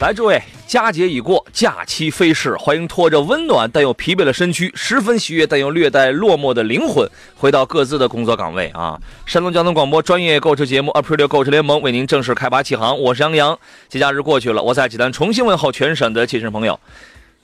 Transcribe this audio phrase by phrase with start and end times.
[0.00, 8.96] 来，诸位，佳节已过，假期飞逝，欢迎拖着温暖但又疲惫的身躯，十分喜悦但又略带落寞的灵魂，回到各自的工作岗位啊！
[9.26, 13.58] 山东交通广播专业购车节目《April 购车联盟》为您正式开拔启航，我是杨洋。
[13.88, 16.78] 节假日过去了，我在济南重新问候全省的亲人朋友。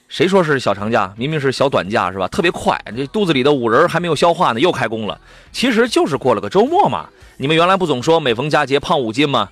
[0.06, 1.12] 谁说是小长假？
[1.16, 2.28] 明明是小短假是吧？
[2.28, 5.20] 特别快，这肚子里的五仁还没有消化呢，又开工了。
[5.50, 7.08] 其实就是过了个周末嘛。
[7.36, 9.48] 你们原来不总说每逢佳节胖五斤吗？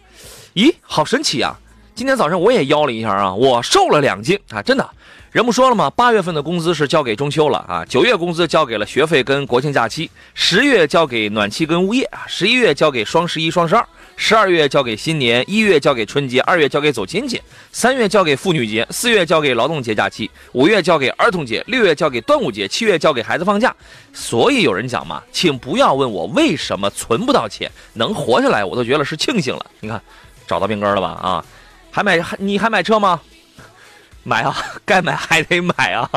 [0.55, 1.59] 咦，好神奇啊！
[1.95, 4.89] 今天早上我也腰了一下啊，我瘦了两斤啊，真的。
[5.31, 5.89] 人不说了吗？
[5.91, 17.41] 八月份的工资是交给中秋了啊，九月工资交给了学费跟国庆假期，十月交给暖气跟物业啊，十一月交给双十一、双十二，十二月交给新年，一月交给春节，二月交给走亲戚，
[17.73, 23.75] 三月交给妇女节，四月交给劳动节假期，五月交给儿童节，六月交给端午节，七月交给孩子放假。
[24.13, 29.65] 所以有人讲嘛，请不要问我为什么存不到钱，能活下来我都觉得是庆幸了。
[29.81, 29.99] 你看，
[30.47, 31.09] 找到病根了吧？
[31.09, 31.45] 啊！
[31.93, 33.21] 还买还你还买车吗？
[34.25, 36.09] 买啊，该买还得买啊！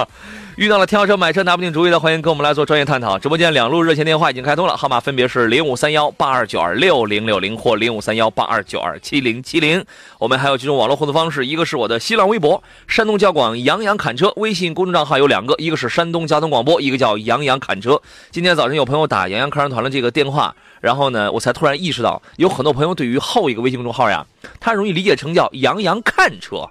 [0.55, 3.19] 遇到了挑车买车拿不定主意的，欢迎跟我们来做专业探讨。
[3.19, 9.83] 直播间两路热线电话已经开通了，号码分别是零五三幺八二九二六零六零或零五三幺八二九二七零七零。
[10.17, 18.01] 我们还有几种网络互动方式，一个是我的新浪微博山东交广杨洋侃车，微信公众账号有两个，一个是山东交通广播，一个叫杨洋侃车。
[18.31, 20.55] 今天早晨有朋友打杨洋客人团的这个电话。
[20.79, 24.25] 然后呢，我才突然意识到，有很多朋友对于后一个微信公众号呀，
[24.61, 26.69] 他容易理解成叫“杨洋看车”，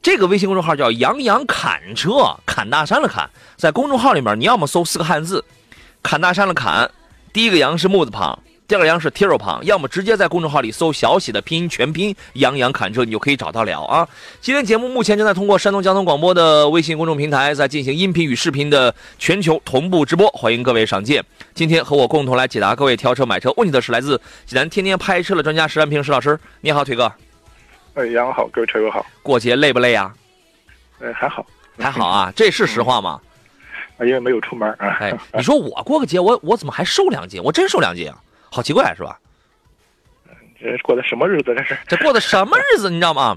[0.00, 5.44] 这个微信公众号叫“杨洋侃车”，侃大山的侃，在公众号里面，你要么搜四个汉字
[6.02, 6.90] “侃大山的侃”，
[7.32, 8.38] 第一个“杨”是木字旁。
[8.68, 14.06] 第二个杨是提肉旁，要么直接在公众号里搜小写的拼音全拼“杨洋侃车”，你就可以找到了啊。
[14.42, 21.24] 今天节目目前正在通过山东交通广播的微信公众平台在进行音频与视频的全球同步直播，欢迎各位上舰。
[21.54, 27.10] 今天和我共同来解答各位挑车买车问题的是来自济南天天拍车的专家石安平石老师，你好，腿哥。
[27.98, 29.04] 哎，杨好，各位车友好。
[29.24, 30.14] 过节累不累呀？
[31.02, 31.44] 哎，还好，
[31.76, 33.20] 还好啊， 这是实话吗？
[33.98, 34.96] 啊，因为没有出门啊。
[35.00, 37.42] 哎， 你说我过个节，我我怎么还瘦两斤？
[37.42, 38.16] 我真瘦两斤啊。
[38.50, 39.18] 好奇怪是吧？
[40.60, 41.52] 这过的什么日子？
[41.56, 42.88] 这是这过的什么日子？
[42.88, 43.36] 你知道吗？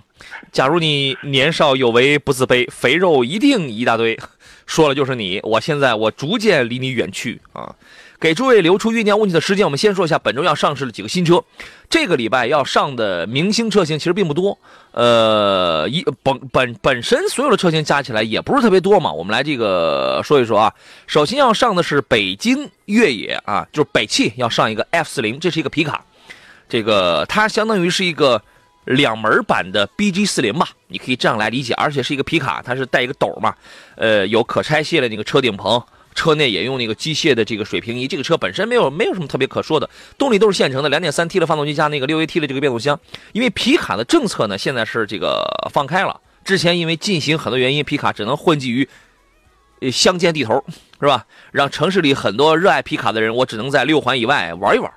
[0.52, 4.20] 假如你年少有为不自卑，肥肉一定一大堆，
[4.68, 5.40] 说了就是你。
[5.42, 7.76] 我现在我逐渐离你远去啊！
[8.22, 11.44] 给诸位留出酝酿问题的时间，我们先说一下本周要上市的几个新车。
[11.90, 14.56] 这个礼拜要上的明星车型其实并不多，
[14.92, 19.12] 呃，一本本本身所有的车型加起来也不是特别多嘛。
[19.12, 20.72] 我们来这个说一说啊。
[21.08, 26.06] 首先要上的是北京越野啊，就是北汽要上一个 F 四零，这是一个皮卡，
[26.70, 28.40] 这个它相当于是一个
[28.86, 33.56] 两门版的 BG 四零吧，你可以这样来理解，而且是一个皮卡，它是带一个斗嘛，
[33.96, 35.84] 呃，有可拆卸的那个车顶棚。
[36.14, 43.00] 车内也用那个机械的这个水平仪，这个车本身没有没有什么特别可说的，动力都是现成的，两点三 T 的发动机加那个六 AT 的这个变速箱。
[43.32, 48.88] 因为皮卡的政策呢，现在是这个放开了，之前因为进行很多原因，皮卡只能混迹于
[49.92, 50.64] 乡间地头，
[51.00, 51.26] 是吧？
[51.52, 54.92] 让城市里很多热爱皮卡的人，我只能在六环以外玩一玩，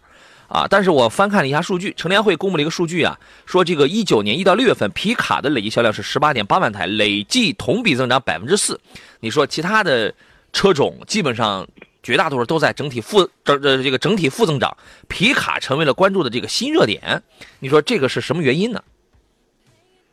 [0.49, 0.67] 啊！
[0.69, 8.79] 但是我翻看了一下数据，乘联会公布了一个数据啊，说这个一九年一到六月份，皮卡的累计销量是十八点八万台，累计同比增长百分之四。
[9.21, 10.13] 你说其他的？
[10.55, 11.67] 车种基本上
[12.03, 14.75] 绝大多数都在整体负整呃这个整体负增长，
[15.09, 17.21] 皮卡成为了关注的这个新热点。
[17.59, 18.83] 你说这个是什么原因呢？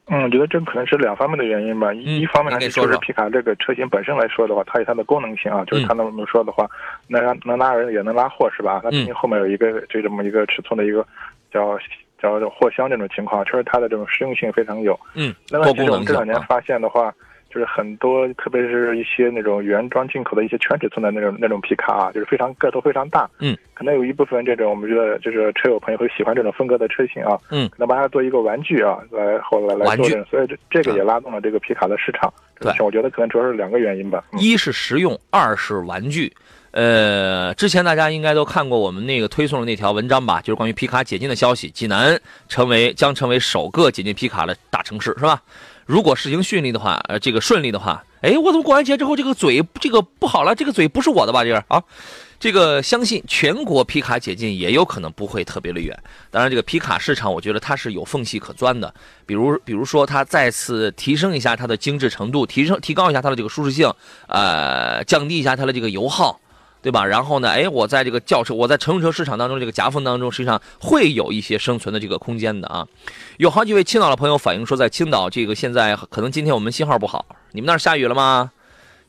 [0.08, 1.94] 嗯，我觉得这可能是两方面的原因吧。
[1.94, 6.68] 一方面来说是皮卡这个车型本身来说的话，它有它的功能性啊，就是它能能说的话，
[7.08, 8.82] 能能拉人也能拉货是吧？
[8.84, 11.06] 它毕竟后面有一个就这么一个尺寸的一个
[11.54, 11.78] 叫
[12.22, 15.00] 叫货箱这种情况，确实它的这种实用性非常有。
[15.14, 17.14] 嗯，那么其实我们这两年发现的话。
[17.54, 23.30] 就是很多，特别是一些那种原装进口的一些全尺寸的那种那种皮卡啊，就是非常个头非常大。
[23.40, 27.38] 嗯，可能有一部分这种我们觉得就是车友朋友会喜欢这种风格的车型啊。
[27.50, 32.34] 嗯，可能把它做一个玩具啊，来后来来做这，所以这这个也拉动了这个皮卡的市场。
[32.60, 34.24] 对，我觉得可能主要是两个原因吧。
[34.40, 36.32] 一是实用，二是玩具。
[36.72, 42.18] 呃，之前大家应该都看过我们那个推送的那条文章吧，就是关于皮卡解禁的消息，济南
[42.48, 45.42] 成为将成为首个解禁皮卡的大城市，是吧？
[45.86, 50.56] 如果事情顺利的话，呃，这个顺利的话，哎，我怎么过完节之后这个嘴这个不好了？
[50.56, 51.44] 这个嘴不是我的吧？
[51.44, 51.84] 这个啊，
[52.40, 55.98] 这个相信全国皮卡解禁也有可能不会特别的远。
[56.30, 58.94] 当然，这个皮卡市场，我觉得它是有缝隙可钻的。
[59.26, 63.92] 比如，比如说它再次提升一下它的精致程度，提升提高一下它的这个舒适性，
[64.28, 66.40] 呃，降低一下它的这个油耗。
[66.82, 67.06] 对吧？
[67.06, 67.50] 然后呢？
[67.50, 72.88] 哎，我在这个轿车，我在乘用车市场当中这个夹缝当中，实际上会有一些生存的这个空间的啊。
[73.38, 78.52] 有好几位青岛的朋友反映说，在青岛这个现在可能今天我们信号不好，你们那儿下雨了吗？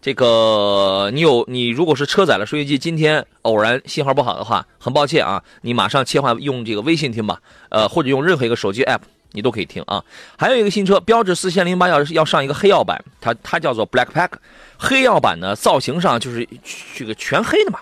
[0.02, 9.00] 这个你有你如果是车载的收音机，今天偶然信号不好的话，很抱歉啊，你马上切换用这个微信听吧，呃，或者用任何一个手机 app。
[9.32, 10.02] 你都可以听啊，
[10.38, 14.30] 还有一个新车，标致四千零八要要上一个黑曜版，它它叫做 Black Pack，
[14.78, 16.46] 黑曜版呢造型上就是
[16.94, 17.80] 这个全黑的嘛，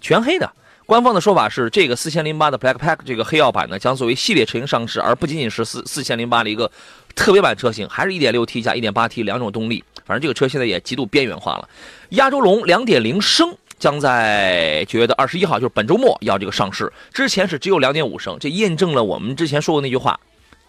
[0.00, 0.50] 全黑的。
[0.86, 6.70] 官方的说法是，这个四千零八的 Black Pack 这个黑曜版呢将作为系列车型上市，而不仅仅是四四千零八的一个
[7.16, 9.82] 特别版车型，还是一点六 T 加一点八 T 两种动力。
[10.04, 11.68] 反正这个车现在也极度边缘化了。
[12.10, 20.20] 亚洲龙两点零升将在九月的二十一号，就是本周末要这个上市，之前是只有两点五升，这验证了我们之前说过那句话。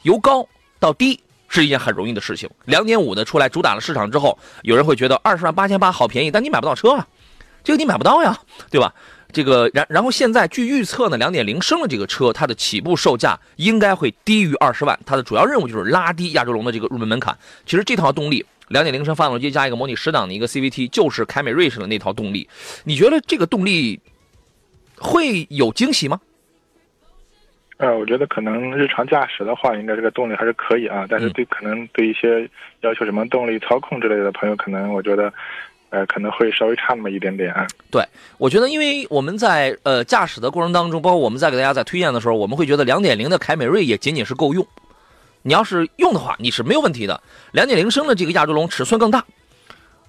[0.07, 0.47] 由高
[0.79, 1.19] 到低
[1.49, 2.49] 是一件很容易的事情。
[2.63, 7.05] 两点五的出来主打了市场之后，有人会觉得二十万八千八好便宜，但你买不到车啊，
[7.61, 8.39] 这个你买不到呀，
[8.71, 8.93] 对吧？
[9.33, 14.97] 这个然然后现在据预测呢，两点零升的这个车，它的起步售价应该会低于二十万。
[15.05, 17.37] 它的主要任务就是拉低亚洲龙的这个入门门槛。
[17.65, 22.47] 其实这套动力，两点零升发动机加一个模拟十档的一个 CVT，就是凯美瑞式的那套动力。
[22.85, 23.99] 你觉得这个动力
[24.95, 26.21] 会有惊喜吗？
[27.77, 31.05] 呃，我觉得可能日常驾驶的话，应该这个动力还是可以啊。
[31.07, 32.49] 但是对可能对一些
[32.81, 35.31] 要求什么动力操控之类的朋友，可能我觉得，
[35.91, 37.53] 呃，可能会稍微差那么一点点。
[37.53, 38.03] 啊对，
[38.39, 44.65] 我觉得因为我们在呃驾驶的过程当中，包括我们在给大家在推荐的时候，我们会觉得两点零的凯美瑞也仅仅是够用。
[45.43, 47.21] 你要是用的话，你是没有问题的。
[47.51, 49.23] 两点零升的这个亚洲龙尺寸更大。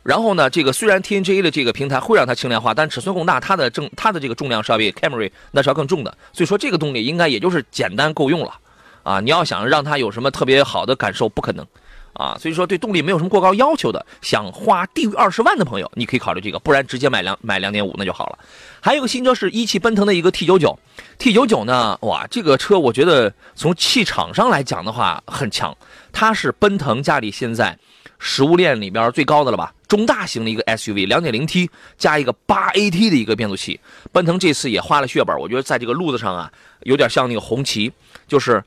[0.04, 6.16] 然后呢，这个虽然 TNGA 的这个平台会让它轻量化，但尺寸更大，它的重它的这个重量是要比 Camry 那是要更重的。
[6.32, 8.54] 所以说这个动力应该也就是简单够用了，
[9.02, 11.66] 啊，你要想让它有什么特别好的感受，不可能，
[12.14, 18.38] 啊，所以说对动力没有什么过高要求的，想花低于二十万的朋友，你可以考虑这个，不然直接买两买两点五那就好了。
[18.80, 20.78] 还有个新车是一汽奔腾的一个 T 九九
[21.18, 25.76] ，T 九九呢，哇，这个车我觉得从气场上来讲的话很强，
[26.12, 27.76] 它是奔腾家里现在。
[28.18, 29.72] 食物链里边最高的了吧？
[29.86, 33.80] 中大型的一个 SUV，两点零 T 加一个八 AT 的一个变速器。
[34.12, 37.90] 奔腾这次也花了血本，我觉得在这个路子上啊，有点像那个红旗，
[38.26, 38.62] 就是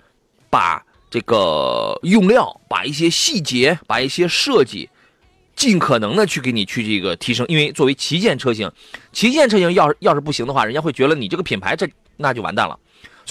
[0.50, 4.89] 把这个用料、把一些细节、把一些设计，
[5.56, 7.45] 尽可能的去给你去这个提升。
[7.50, 8.71] 因为作为旗舰车型，
[9.12, 11.88] 旗舰车型要是要是不行的话，人家会觉得你这个品牌这
[12.18, 12.80] 那就完蛋了。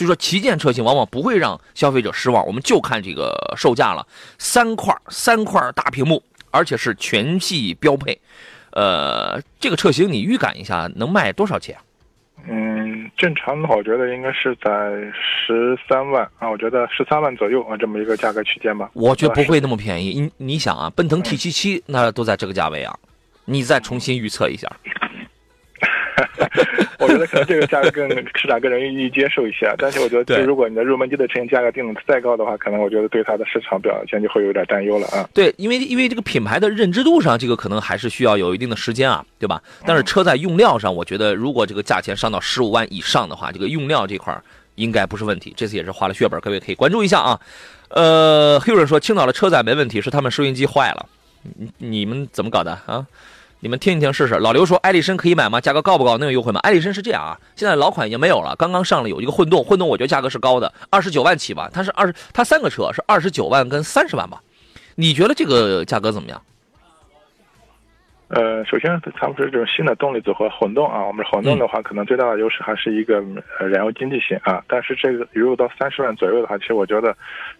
[0.00, 2.46] 所以说，旗舰车型往往不会让消费者失望。
[2.46, 4.06] 我们就看这个售价了，
[4.38, 8.18] 三块三块大屏幕，而且是全系标配。
[8.70, 11.76] 呃，这个车型你预感一下能卖多少钱？
[12.48, 14.72] 嗯，正常的话，我觉得应该是在
[15.20, 18.88] 十三万啊，我觉得十三万左右啊，这么一个价格区间吧。
[18.94, 20.18] 我觉得不会那么便宜。
[20.18, 22.98] 你你想啊，奔腾 T 七七那都在这个价位啊，
[23.44, 24.66] 你再重新预测一下。
[26.98, 35.28] 我觉得可能这个价格更市场更容易接受一些，但是我觉得，就如果你的入门级的车型价格定的再高的话，可能我觉得对它的市场表现就会有点担忧了啊。
[35.32, 39.62] 对，因为因为这个品牌的认知度上，这个可能还是需要有一定的时间啊，对吧？
[39.86, 44.36] 但是车在用料上，我觉得如果这个价钱上到十五万以上的话，这个用料这块
[44.74, 45.52] 应该不是问题。
[45.56, 47.40] 这次也是花了血本，各位可以关注一下啊。
[47.88, 51.06] 呃，黑人说青岛的车载没问题，是他们收音机坏了，
[51.42, 53.04] 你你们怎么搞的啊？
[53.62, 54.34] 你们听一听试试。
[54.36, 55.60] 老刘说：“艾力绅可以买吗？
[55.60, 56.16] 价格高不高？
[56.16, 61.68] 能有优惠吗？”艾力绅是这样啊，现在老款已经没有了，刚刚上了有一个混动，混动我觉得价格是高的，二十九万起吧。
[61.70, 64.40] 它是二十，它三个车是二十九万跟三十万吧？
[64.94, 66.40] 你觉得这个价格怎么样？
[68.28, 73.20] 呃，首先它们是这种新的动力组合混动啊，我们混动的话，可能最大的优势还是一个
[73.58, 74.64] 燃油经济性啊。
[74.68, 77.14] 但是这个如果到三十万左右的话，其实我觉得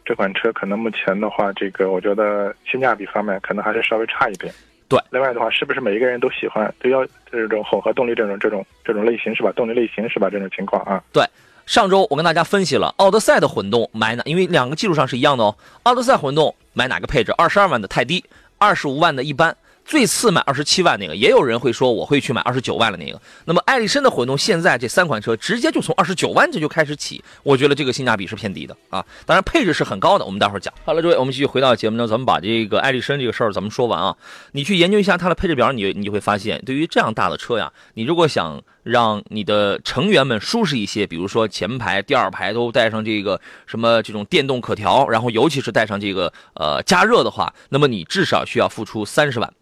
[0.05, 4.51] 这款车可能目前的话，这个我觉得性价比方面可能还是稍微差一点。
[4.91, 9.53] 对，另外的话，是不是每一个人都喜欢都要这种混合动力这种这种这种类型是吧？
[9.53, 10.29] 动力类型是吧？
[10.29, 11.01] 这种情况啊。
[11.13, 11.25] 对，
[11.65, 15.57] 上周我跟大家分析了奥德赛的混动买哪，因为两个技术上是一样的哦。
[15.85, 17.33] 奥德赛混动买哪个配置？
[17.39, 18.25] 二十二万的太低，
[18.59, 23.21] 二十五万的一般，最次卖二十七万那个，也有人会说我会去买二十九万的那个。
[23.45, 29.05] 那么艾力绅的混动现在这三款车直接就从二十九万这就开始起，我觉得这个性价比是偏低的啊。
[29.27, 30.73] 当然配置是很高的，我们待会儿讲。
[30.85, 34.17] 好了，诸位，我们继续回到节目中，咱们把这个艾力绅这个事儿咱们说完啊。
[34.53, 49.53] 你去研究一下它的配置表，你你就会发现，对于这样大的车呀，你如果想让你的成员们舒适一些，比如说前排、第二排都带上这个什么这种电动可调，然后尤其是带上这个呃加热的话，那么你至少需要付出三十万。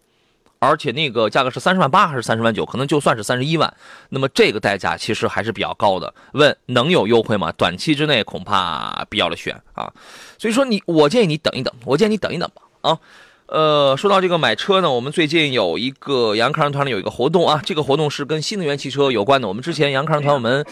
[0.59, 2.65] 而且那个价格是三十万八还是三十万九？
[2.65, 3.73] 可能就算是三十一万，
[4.09, 6.13] 那么这个代价其实还是比较高的。
[6.33, 7.51] 问能有优惠吗？
[7.53, 9.91] 短期之内恐怕必要的选啊。
[10.37, 12.99] 所以说你，我建议你等一等，我建议你等一等吧啊。
[13.51, 19.47] 呃，说到这个买车呢，我们最近有一个杨康团里有一个活动啊，这个活动是跟新能源汽车有关的。
[19.47, 20.63] 我们之前杨康团我们，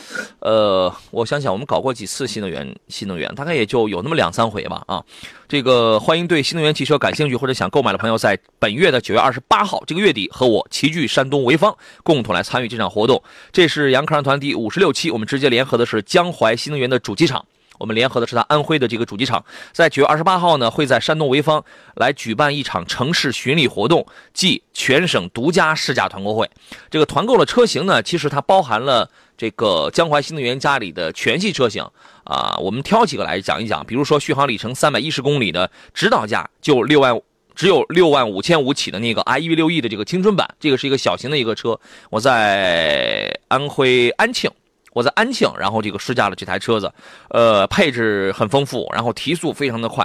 [0.41, 5.03] 呃，我想想，我们搞过几次新能源，新能源大概也就有那么两三回吧啊。
[5.47, 13.23] 这个欢迎对新能源汽车感兴趣或者想购买的朋友，在本月的九月二十八号这个月底和我齐聚山东潍坊，共同来参与这场活动。
[13.51, 17.43] 这是杨康团第五十六期，我们直接联合的是江淮新能源的主机厂。
[17.77, 21.63] 我们联合的是他安徽的这个主机厂，在九月二十八号呢，会在山东潍坊
[21.95, 26.49] 来举办一场城市巡礼活动，即全省独家试驾团购会。
[26.89, 31.87] 这个团购的车型呢，其实它包含了这个江淮新能源家里的全系车型
[32.23, 32.57] 啊。
[32.59, 37.21] 我们挑几个来讲一讲，比如说续航里程三百一十公里的，指导价就六万，
[37.55, 41.79] 只有六万五千五起的那个 i e v 六 e 的这个青春版，这个是一个小型的一个车。
[42.09, 44.49] 我在安徽安庆。
[44.97, 46.91] 我在安庆，然后这个试驾了这台车子，
[47.29, 50.03] 呃，配置很丰富，然后提速非常的快，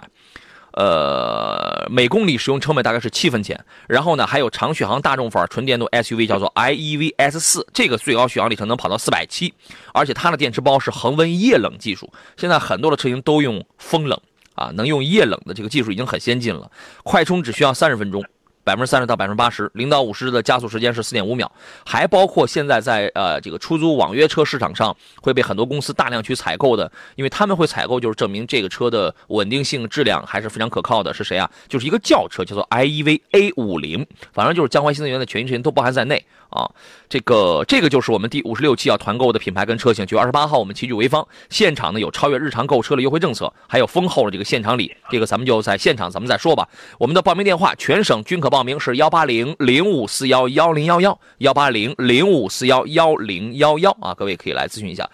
[0.72, 3.58] 呃，每公里使用成本大概是七分钱。
[3.88, 9.54] 然后呢，还有长续航大众范纯电动 SUV，叫做 i e v s 四，这个最高续航里程能跑到四百七，
[9.94, 12.12] 而且它的电池包是恒温液冷技术。
[12.36, 14.20] 现在很多的车型都用风冷
[14.54, 16.70] 啊，能用液冷的这个技术已经很先进了，
[17.02, 18.22] 快充只需要三十分钟。
[18.64, 21.50] 百分之三十到百分之八十，零到五十的加速时间是四点五秒，
[21.86, 31.12] 还包括现在在呃这个出租网约车市场上会被很多公司大量去采购的，因为他们会采购就是证明这个车的稳定性、质量还是非常可靠的。
[31.12, 31.50] 是谁啊？
[31.68, 36.70] 就是一个轿车，叫做 i e v a 五零，反正就是江淮新能源的全新车型都包含在内啊。
[37.12, 40.06] 这个这个就是我们第五十六期要团购的品牌跟车型。
[40.06, 44.90] 九月二十八号我们齐聚潍坊，现场呢有超越日常购车的优惠政策，还有丰厚的这个现场礼。
[45.10, 46.66] 这个咱们就在现场咱们再说吧。
[46.96, 55.06] 我们的报名电话全省均可报名，是幺八零零五四幺幺零幺幺幺八零零五四幺幺零幺幺啊，各位可以来咨询一下。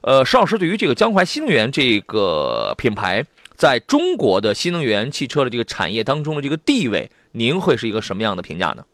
[0.00, 8.84] 呃，石老师对于这个江淮新能源这个品牌在中国的新能源汽车的这个产业当中的这个地位，您会是一个什么样的评价呢？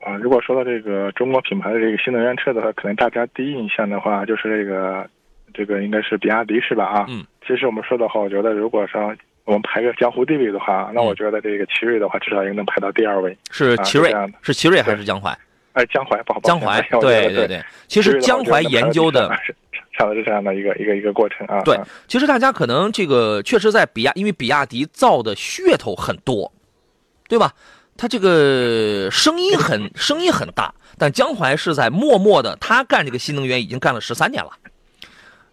[0.00, 5.06] 啊，如果说到这个中国品牌的这个新能源车的话，可能大家第一印象的话就是这个，
[5.52, 6.86] 这个应该是比亚迪是吧？
[6.86, 9.14] 啊，嗯，其实我们说的话，我觉得如果说
[9.44, 13.36] 我们排个江湖地位的话，那我觉得这个奇瑞的话，至少应该能排到第二位。
[13.50, 15.36] 是奇瑞，是奇瑞还是江淮？
[15.74, 17.62] 哎，江淮，不好，江淮，对对对。
[17.86, 19.30] 其实江淮研究的，
[19.92, 21.60] 差的是这样的一个一个一个过程啊。
[21.62, 21.78] 对，
[22.08, 26.50] 其实大家可能这个确实在比亚，因为比亚迪造的噱头很多，
[27.28, 27.52] 对吧？
[28.00, 34.52] 他这个声音很 声音很大，但江淮是在默默的，他干这个新能源已经干了十三年了，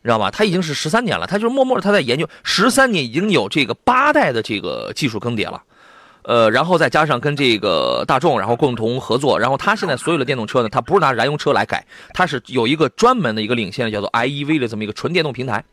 [0.01, 0.31] 知道吧？
[0.31, 5.61] 他已经是十三年了，他就是默默的他在研究，十三年已经有这个八代的这个技术更迭了，
[6.21, 15.65] 呃，然后再加上跟这个大众，然后共同合作，然后他现在所有的电动车呢，他不是拿燃油车来改，他是有一个专门的一个领先的叫做 i e v 的这么一个纯电动平台，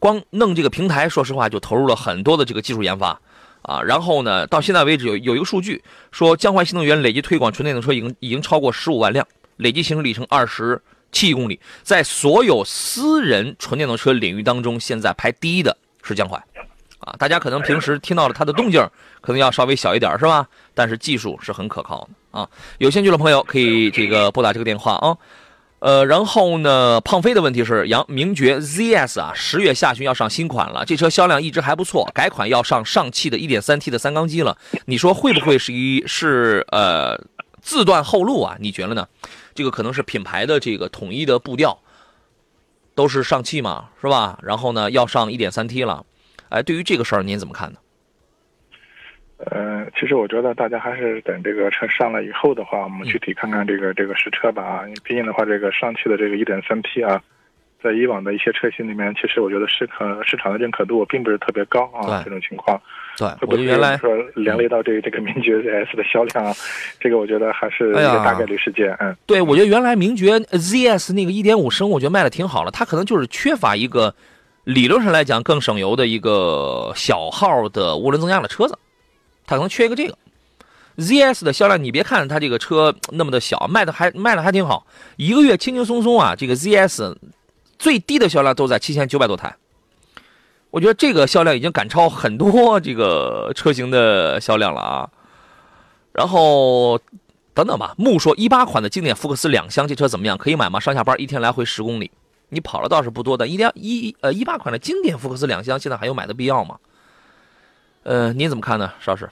[0.00, 3.20] 光弄这个平台，说实话就投入了很多的这个技术研发。
[3.68, 4.46] 啊，然后呢？
[4.46, 10.80] 到现在为止有有一个数据说，江淮新能源累计推广纯电动车已经已经超过十五万辆，累计行驶里程二十
[11.12, 16.42] 七亿公里，在所有私人纯电动车领域当中，现在排第一的是江淮。
[17.00, 18.80] 啊，大家可能平时听到了它的动静，
[19.20, 20.48] 可能要稍微小一点，是吧？
[20.72, 22.48] 但是技术是很可靠的啊。
[22.78, 25.14] 有兴趣的朋友可以这个拨打这个电话啊。
[25.80, 27.00] 呃，然后呢？
[27.02, 37.16] 胖飞的问题是，杨名爵 ZS 啊，十月下旬要上新款了，这车销量一直还不错，改款要上上汽的 1.3T 的三缸机了，你说会不会是一是呃
[37.62, 38.56] 自断后路啊？
[38.58, 39.06] 你觉得呢？
[39.54, 41.78] 这个可能是品牌的这个统一的步调，
[42.96, 44.38] 都是上汽嘛，是吧？
[44.42, 46.04] 然后呢，要上 1.3T 了，
[46.48, 47.78] 哎，对于这个事儿您怎么看呢？
[49.38, 54.84] 呃，其实我觉得大家还是等这个车上了以后的话，我们具体看看这个这个实车吧啊。
[55.04, 57.22] 毕竟的话，这个上汽的这个 1.3T 啊，
[57.80, 62.20] 在以往的一些车型里面，其实我觉得市可市场的认可度并不是特别高啊。
[62.24, 62.80] 这种情况，
[63.16, 66.52] 对，我觉得原来说连累到这个这个名爵 ZS 的销量啊，
[66.98, 68.92] 这个我觉得还是一个大概率事件。
[68.98, 74.12] 嗯，对，我觉得原来名爵 ZS 那个1.5升，我觉得卖的挺好了，它可能就是缺乏一个
[74.64, 78.76] 理论上来讲更省油的一个小号的涡轮增压的车子。
[79.48, 80.16] 它可能缺一个这个
[80.98, 84.86] ，ZS 的销量，你别看它这个车 那么的小，卖的还卖的还挺好，
[85.16, 87.16] 一个月轻轻松松啊，这个 ZS
[87.78, 89.56] 最低的销量都在七千九百多台。
[90.70, 95.08] 我觉得这个销量已经赶超很多这个车型的销量了啊。
[96.12, 97.00] 然后
[97.54, 100.36] 等等吧，木说一八款的经典福克斯两厢这车怎么样？
[100.36, 100.78] 可以买吗？
[100.78, 102.10] 上下班一天来回十公里，
[102.50, 103.48] 你跑了倒是不多的。
[103.48, 106.76] 一点一呃一八款的经典福克斯两厢现在还有买的必要吗？
[108.04, 109.28] 呃，您怎么看呢，邵师？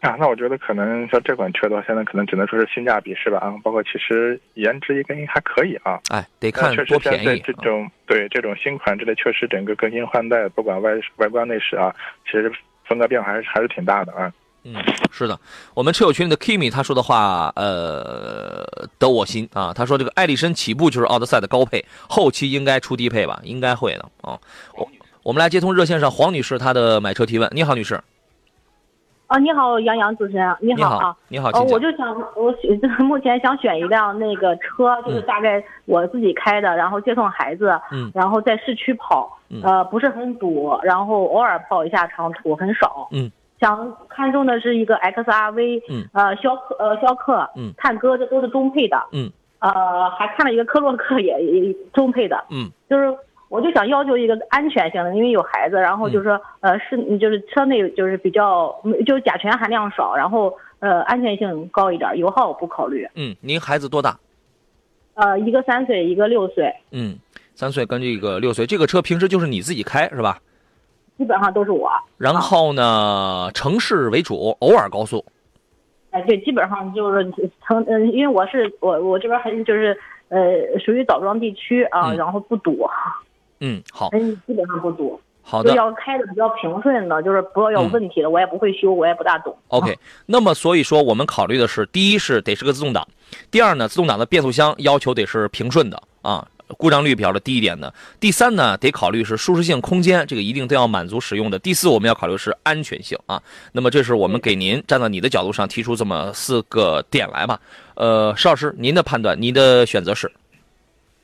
[0.00, 3.38] 啊，那我觉得可能像这款车的话，现在可能只能说是性价比是吧？
[3.38, 5.98] 啊，包括其实颜值也该还可以啊。
[6.10, 7.42] 哎，得看多便宜。
[7.44, 11.92] 这种对这种新款，之类确实整个更新换代，不管外外观内饰啊，
[12.24, 12.50] 其实
[12.84, 14.32] 风格变化还是还是挺大的啊。
[14.62, 14.74] 嗯，
[15.10, 15.38] 是的，
[15.74, 18.64] 我们车友群里的 Kimi 他说的话，呃，
[18.98, 19.72] 得我心啊。
[19.74, 23.40] 他说这个艾力绅起步就是奥德赛的高配，后期应该出低配吧？
[23.42, 24.38] 应该会的啊。
[24.74, 24.88] 我
[25.24, 27.50] 我们来接通热线上黄女士她的买车提问。
[27.52, 28.00] 你好，女士。
[29.28, 32.52] 啊，你好，杨洋主持人，你好啊，你好，呃，我就想，我
[33.04, 43.30] 目前想选一辆那个车，就是大概我自己开的，然后接送孩子，嗯，然后在市区跑，呃，不是很堵，然后偶尔跑一下长途很少，嗯，
[43.60, 53.14] 想看中的是一个 XRV，嗯，呃，逍客，呃，逍客，嗯，探歌这都是中配的，嗯，呃，还看了一个科洛克也也中配的，嗯，就是。
[53.48, 58.74] 我就想要求一个安全性的，因为有孩子，然后就是说，呃，是就是车内就是比较，
[59.06, 63.08] 就是甲醛含量少，然后呃安全性高一点，油耗我不考虑。
[63.14, 64.18] 嗯，您孩子多大？
[65.14, 66.72] 呃，一个三岁，一个六岁。
[66.92, 67.16] 嗯，
[67.54, 70.38] 三岁跟这个六岁，这个车平时就是你自己开是吧？
[71.16, 71.90] 基本上都是我。
[72.18, 75.24] 然后呢，城市为主，偶尔高速。
[76.10, 77.24] 哎，对，基本上就是
[77.66, 80.38] 城，嗯，因为我是我我这边还就是呃
[80.78, 82.88] 属于枣庄地区啊，然后不堵。
[83.60, 84.08] 嗯，好。
[84.12, 85.20] 嗯，基本上不堵。
[85.42, 85.74] 好的。
[85.74, 89.56] 要开的比较平顺的，就是不要有问题的，我也不会修，我也不大懂。
[89.68, 93.08] OK，那么所以说我们考虑的是，第一是得是个自动挡，
[93.50, 96.46] 第二呢，自动挡的变速箱要求得是平顺的啊，
[96.76, 97.90] 故障率比较的低一点的。
[98.20, 101.58] 第三呢，得考虑是舒适性、空间，这个一定都要满足使用的。
[101.58, 103.42] 第四，我们要考虑是安全性啊。
[103.72, 107.58] 那么这是我们给您站在你的角度上提出这么四个点来吧。
[107.94, 110.30] 呃，邵老师，您的判断，您的选择是？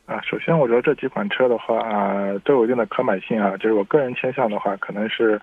[0.07, 3.57] 啊，首先我觉得这几款车的话啊，都有一定的可买性啊。
[3.57, 5.41] 就是我个人倾向的话，可能是，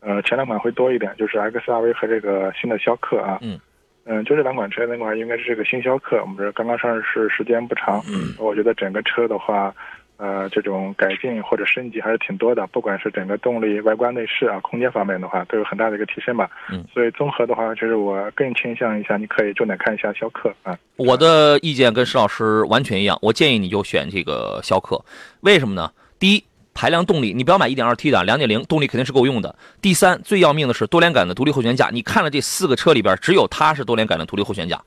[0.00, 3.38] 呃，前两款会多一点，就是 X R V 和这个新的逍客啊。
[3.42, 3.58] 嗯。
[4.04, 8.00] 嗯，就这两款车的话，应该是这个新逍客，我们这刚刚上市时间不长。
[8.08, 8.34] 嗯。
[8.38, 9.74] 我觉得整个车的话。
[10.20, 16.50] 呃，这种改进或者升级还是挺多的，不管是整个动力、外观内饰啊、空间方面的话，都有很大的一个提升吧。
[16.70, 20.76] 嗯，所以综合的话，就是我更倾向一下，你可以重点看一下逍客啊。
[20.96, 25.02] 我的意见跟石老师完全一样，我建议你就选这个逍客，
[25.40, 25.90] 为什么呢？
[26.18, 26.44] 第一，
[26.74, 29.56] 排量动力，你不要买 1.2T 的，2.0动力肯定是够用的。
[29.80, 34.78] 第三，最要命的是多连杆的独立后悬架，你看了这四个车里边，只有它是多连杆的独立后悬架。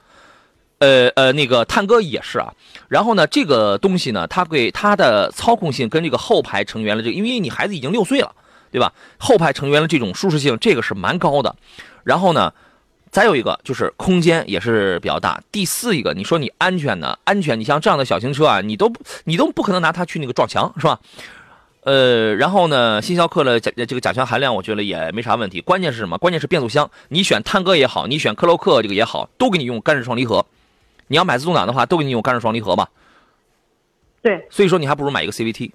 [0.84, 2.54] 呃呃，那个探戈也是啊，
[2.90, 8.30] 然后呢，这个东西呢，它给它的操控性跟这个后排成员的这个，因为你孩子已经六岁了，
[8.70, 8.92] 对吧？
[9.18, 11.56] 后排成员的这种舒适性，这个是蛮高的。
[12.04, 12.54] 然后呢，
[13.12, 15.42] 再有一个就是空间也是比较大。
[15.54, 17.18] 第四一个，你说你安全呢？
[17.24, 18.92] 安全，你像这样的小型车啊，你都
[19.24, 21.00] 你都不可能拿它去那个撞墙，是吧？
[21.86, 25.62] 呃，然后呢，新逍客的甲这个甲醛含量，我觉得也没啥问题。
[25.62, 26.18] 关键是什么？
[26.18, 26.92] 关键是变速箱。
[27.08, 30.46] 你选探戈也好，你选克洛克这个也好，都给你用干式双离合。
[31.14, 32.90] 你要买自动挡的话，都给你用干式双离合吧。
[34.24, 35.72] 对，所以说你还不如买一个 CVT。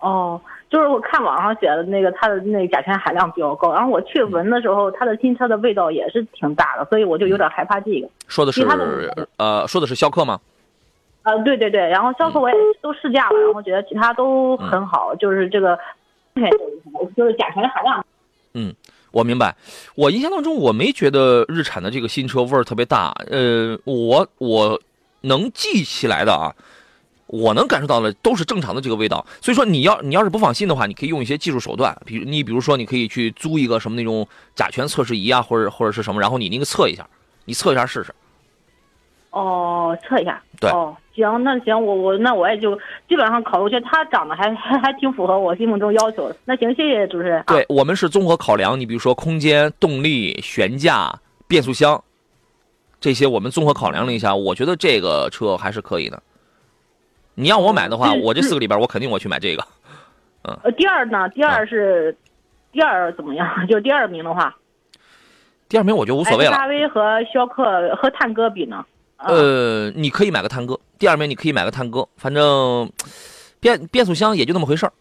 [0.00, 8.08] 哦，就是我看网上写的那个，它的那个甲醛含量比较高，然后我去闻的时候，它的新车的味道也是挺大的，所以我就有点害怕这个。
[8.26, 8.66] 说的是
[9.36, 10.40] 呃，说的是逍客吗？
[11.22, 15.78] 呃，对对对，然后逍客我也都试驾了，然后觉得其他都很好，就是这个，
[17.16, 18.04] 就是甲醛含量。
[18.54, 18.74] 嗯。
[19.16, 19.56] 我明白，
[19.94, 23.16] 我印象当中我没觉得日产的这个新车味儿特别大。
[23.30, 24.78] 呃，我我
[25.22, 26.54] 能记起来的啊，
[27.26, 29.26] 我能感受到的都是正常的这个味道。
[29.40, 37.08] 所以说，你要你要是不放心的话，你可以用一些技术手段，比如你比如说，你可以去租一个什么那种甲醛测试仪啊，或者或者是什么，然后你那个测一下，
[37.46, 38.14] 你测一下试试。
[39.36, 40.42] 哦，测一下。
[40.60, 40.70] 对。
[40.70, 40.96] 哦。
[41.14, 46.36] 行，那行，我我那我也就基本上考虑去，他长得还 还还挺符合我心目中要求的。
[46.44, 47.42] 那行，谢谢主持人。
[47.46, 51.10] 对我们是综合考量，你比如说空间、动力、悬架、
[51.48, 52.02] 变速箱，
[53.00, 56.22] 这些我们综合考量了一下，我觉得这个车还是可以的。
[57.34, 59.64] 你让我买的话，我这四个里边，我肯定我去买这个。
[60.42, 60.54] 嗯。
[60.64, 61.28] 呃，第二呢？
[61.30, 62.14] 第二是
[62.72, 63.48] 第二怎么样？
[63.68, 64.54] 就第二名的话，
[65.66, 66.50] 第二名我觉得无所谓了。
[66.52, 68.84] 大 V 和逍客和探戈比呢？
[69.18, 72.90] 呃，你可以买个探戈，第二名你可以买个探戈，反正
[73.58, 74.92] 变变速箱也就那么回事儿。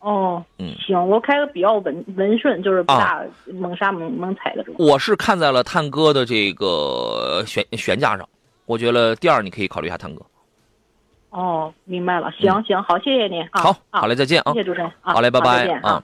[0.00, 4.64] 哦，嗯，行，我开个比较稳稳顺，就是不大猛刹猛猛踩的。
[4.78, 8.28] 我是看在了探戈的这个悬悬架上，
[8.66, 10.24] 我觉得第二你可以考虑一下探戈。
[11.30, 13.62] 哦，明白了，行行，好，谢谢您啊。
[13.62, 14.52] 好，好嘞，再见啊。
[14.52, 16.02] 谢谢主持人，好嘞，拜拜啊。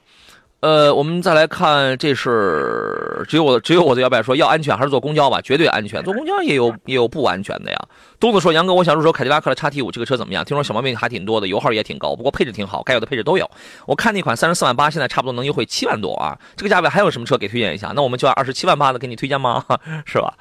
[0.61, 5.39] 呃，我们再来看，这是只有我只有我的摇摆说要安全还是坐公交吧？
[5.41, 7.79] 绝对安全，坐公交也有 也有不安全的呀。
[8.19, 10.43] 东子说：“杨哥，我想入手凯迪拉克的叉 T 五，这个车怎么样？
[10.43, 13.49] 听说小毛病还挺多的，油耗也挺高，不过配置挺好，该有的配置都有。
[13.85, 16.37] 我看那款三十四万八，现在差不多能优惠七万多啊。
[16.57, 17.93] 这个价位还有什么车给推荐一下？
[17.95, 19.63] 那我们就按二十七万八的给你推荐吗？
[20.05, 20.33] 是吧？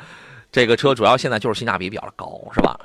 [0.51, 2.77] 这个车主要现在就是性价比比较高，是吧？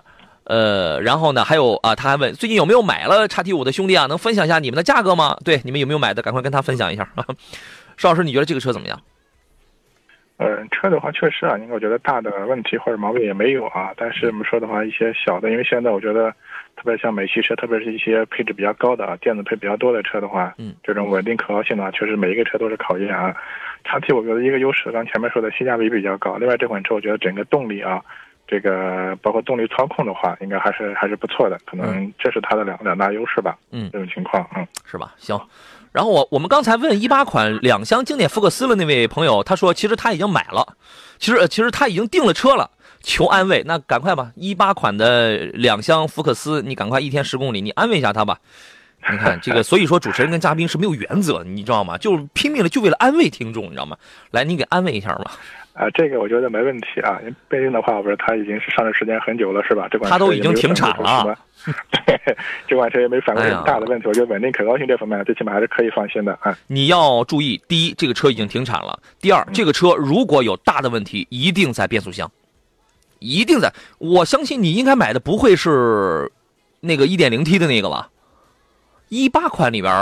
[0.46, 4.06] 呃，然后呢，还有啊，他还问最近有没有买了叉 T 五的兄弟啊？
[4.08, 5.38] 能分享一下你们的价格吗？
[5.46, 6.22] 对，你们有没有买的？
[6.22, 7.08] 赶快跟他分享一下。
[7.98, 9.00] 邵老师，你觉得这个车怎么样？
[10.38, 13.94] 呃，车的话确实啊，因为我觉得大的问题或者毛病也没有啊。
[13.96, 16.32] 但是我们说的话，一些小的，因为现在我觉得，
[16.76, 23.34] 特别像美系车，特别是一些配置比较高的啊，电子配比较多的车的话，嗯，这种稳定可靠性的话，确实每一个车都是考验啊。
[23.86, 28.02] 叉 T 我觉得一个优势，刚前面说的性价比比较高，另外这款车我觉得整个动力啊，
[28.54, 33.58] 这个包括动力操控的话，应该还是还是不错的，可能这是它的两两大优势吧。
[33.72, 35.12] 嗯，这种情况，嗯，是吧？
[35.18, 35.40] 行。
[35.92, 40.76] 然后我我们刚才问一八款两厢经典福克斯的那位朋友，他说其实他已经买了，
[41.18, 42.70] 其实其实他已经订了车了，
[43.02, 43.64] 求安慰。
[43.66, 48.38] 那赶快吧，一八款的两厢福克斯，你赶快一天十公里，你安慰一下他吧。
[49.12, 51.98] 你看这个，所以说主持人跟嘉宾是没有原则，你知道吗？
[51.98, 53.98] 就拼命的就为了安慰听众，你知道吗？
[54.30, 55.32] 来，你给安慰一下吧。
[55.74, 57.20] 啊，这个我觉得没问题啊。
[57.50, 59.88] 毕竟的话，不是它已经是上市时间很久了，是吧？
[59.90, 61.36] 这款它都已经停产了。
[62.06, 62.20] 对，
[62.68, 66.56] 这款车也没反馈很大的问题，我觉得稳定可靠性这方面最起码还是可以放心的啊。
[66.68, 72.30] 你要注意，第一，这个车已经停产了；第二，这个车如果有大的问题，一定在变速箱，
[73.20, 73.74] 一定在。
[73.98, 76.32] 我相信你应该买的不会是
[76.82, 78.10] 那个一点零 T 的那个吧？
[79.14, 79.94] 一八款里边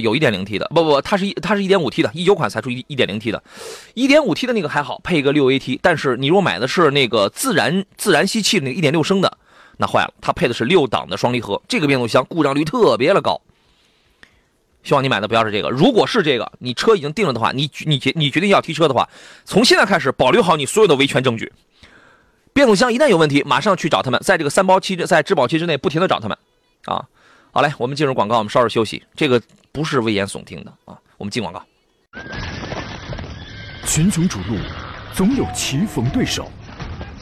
[0.00, 3.42] 有 1.0T 的，不不，它是一它是一点五 T 的，一九款才出一 1.0T 的，
[3.94, 5.78] 一点五 T 的那个还好，配一个六 AT。
[5.82, 9.38] 但是你如果买的是那个自然自然吸气的那个一点六升的。
[9.76, 13.40] 那坏了，它配的是六档的双离合，这个变速箱故障率特别的高。
[14.82, 19.08] 希望你买的不要是这个，如果是这个，你车已经定了的话，你你决你决定要提车的话，
[19.46, 21.50] 从现在开始保留好你所有的维权证据。
[22.52, 26.36] 变速箱一旦有问题，马上去找他们，在这个三包期在质保期之内不停的找他们。
[26.84, 27.06] 啊，
[27.52, 29.02] 好嘞，我们进入广告，我们稍事休息。
[29.16, 31.60] 这个不是危言耸听的啊，我们进广告。
[33.84, 34.56] 群雄逐鹿，
[35.12, 36.48] 总有棋逢对手，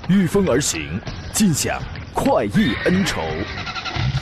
[0.08, 1.00] 御风而行，
[1.32, 1.80] 尽享。
[2.12, 3.22] 快意恩仇，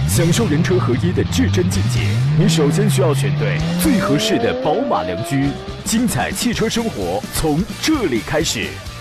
[0.07, 2.01] 享受人车合一的至臻境界。
[2.39, 5.49] 你首先需要选对最合适的宝马良驹，
[5.85, 8.69] 精彩汽车生活从这里开始。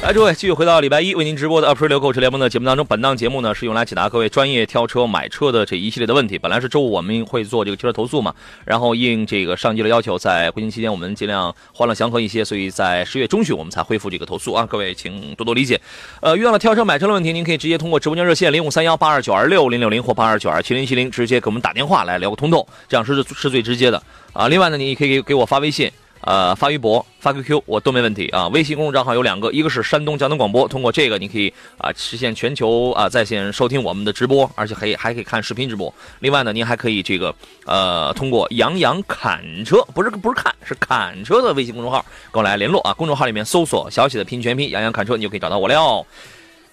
[0.00, 2.86] 来，诸位继续回到礼拜一为您直播的 Up 六购车联盟的节目当中。
[2.86, 6.38] 本档节目呢是用来解答各位专业挑车、买车的这一系列的问题。
[6.38, 8.32] 本来是周五我们会做这个汽车投诉嘛，
[8.64, 14.64] 然后应这个上级的要求，在国庆期间我们尽量欢乐祥和一些，所以在十月中旬我们才恢复这个投诉啊。
[14.64, 15.78] 各位请多多理解。
[16.22, 24.48] 呃，遇到了挑车、买车的问题，您可以直接通过直播间热线零五三幺八二九二六零六零或八二九二七零七零直接给我们打电话来聊个通透，这样是是最直接的啊。
[24.48, 25.90] 另外呢，你也可以给我发微信。
[26.20, 28.48] 呃，发微博、发 QQ 我都没问题啊。
[28.48, 35.92] 微信公众账号有两个，一个是山东交通广播，通过这个你可以啊实现全球啊在线收听我们的直播，而且可以还可以看视频直播。
[36.20, 42.92] 另外呢，您还可以这个呃通过杨洋侃车，不是不是看是侃车的微信公众号跟我来联络啊。
[42.92, 46.04] 公众号里面搜索小写的拼全拼杨洋侃车，你就可以找到我了。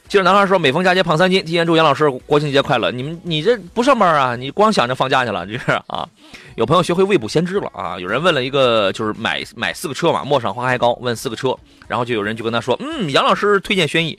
[0.07, 2.91] 记者男孩说：“每逢佳节胖三斤，提前祝杨老师国庆节快乐。
[2.91, 4.35] 你们你这不上班啊？
[4.35, 6.07] 你光想着放假去了，这是啊？
[6.55, 7.99] 有朋友学会未卜先知了啊？
[7.99, 14.17] 有人问了一个，就是买买四个车嘛，陌上花开高，问四个车，然后就有人就跟他说，嗯，杨老师推荐轩逸，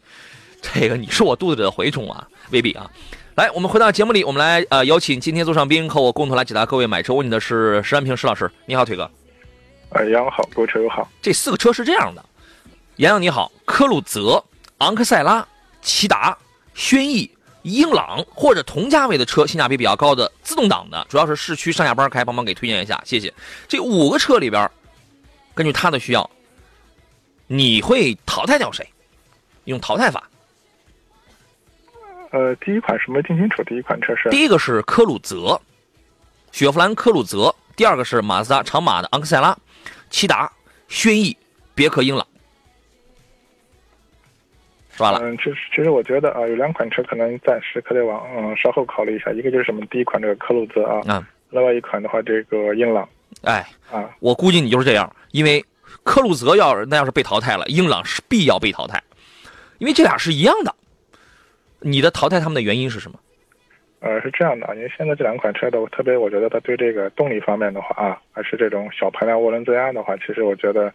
[0.61, 2.27] 这个你是我肚子里的蛔虫啊？
[2.51, 2.91] 未必啊。
[3.37, 9.09] 来，我们回到节目里，我们来呃邀请今天座上宾和我共同来解答各位买车问题的是石安平石老师，你好，腿哥。
[9.91, 11.09] 哎，杨好，各位车友好。
[11.23, 12.25] 这四个车是这样的，
[12.97, 14.43] 杨洋你好，科鲁泽、
[14.79, 15.47] 昂克赛拉。
[15.87, 16.37] 骐达、
[16.75, 17.31] 轩逸、
[17.63, 23.33] 英朗或者同价位的车，性价比比较高的自动挡的，主要是市区上下班开，帮忙给推荐一下，谢谢。
[23.69, 24.69] 这五个车里边，
[25.55, 26.29] 根据他的需要，
[27.47, 28.85] 你会淘汰掉谁？
[29.67, 30.29] 用淘汰法。
[32.33, 34.29] 呃，第一款是没听清楚，第一款车是？
[34.31, 35.61] 第一个是科鲁泽，
[36.51, 39.57] 雪佛兰科鲁泽；第二个是马自达长马的昂克赛拉，
[40.11, 40.53] 骐达、
[40.89, 41.37] 轩逸、
[41.77, 42.27] 别克英朗。
[44.97, 53.09] 说了，嗯，其实其实我觉得啊，有两款车可能暂时可得往嗯稍后考虑一下，一个就是什么第一款这个科鲁泽啊，嗯，另外一款的话这个英朗，
[53.43, 55.63] 哎，啊，我估计你就是这样，因为
[56.03, 59.03] 科鲁泽要那要是被淘汰了，英朗是必要被淘汰，
[59.79, 60.75] 因为这俩是一样的。
[61.81, 63.19] 你的淘汰他们的原因是什么？
[64.01, 70.93] 呃，是这样的，因为现在这两款车的，特别我觉得它对这个动力方面的话啊，还是这种小排量涡轮增压的话，其实我觉得，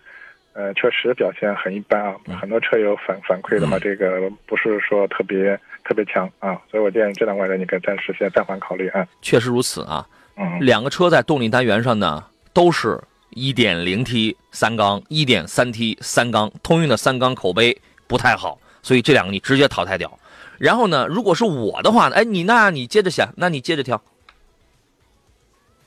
[0.53, 2.15] 呃，确实表现很一般啊。
[2.39, 9.07] 很多车友反反馈的话，这个不是说特别特别强啊，所以我建议这两款车你可以暂时先暂缓考虑啊。
[9.21, 10.05] 确实如此啊。
[10.35, 10.59] 嗯。
[10.59, 20.19] 两个车在动力单元上呢，都是一点零 T 三缸、一点三 T 三缸，通用的三缸口碑不太好，所以这两个你直接淘汰掉。
[20.57, 21.07] 然后呢？
[21.09, 22.15] 如果是我的话呢？
[22.17, 23.99] 哎，你那你接着想，那你接着挑。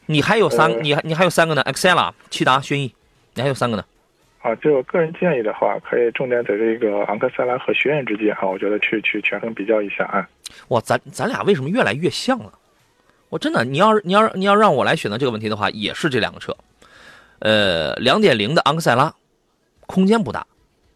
[0.06, 1.96] 你还有三，你还你还有三个呢？Excel、
[2.28, 2.92] 骐达、轩逸，
[3.34, 3.84] 你还有三个呢。
[4.44, 10.28] 啊，就我个人建议的话，可以重点在这个昂克赛拉和轩逸之间哈，我觉得去去权衡比较一下啊。
[10.68, 12.52] 哇，咱咱俩为什么越来越像了？
[13.30, 16.54] 我真的，你要你要你要让我来选择这个问题的话，也是这两个车。
[17.38, 19.14] 呃，两点零的昂克赛拉，
[19.86, 20.46] 空间不大，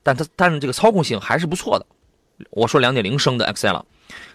[0.02, 1.86] 但它但是这个操控性还是不错的。
[2.50, 3.82] 我说两点零升的 XL，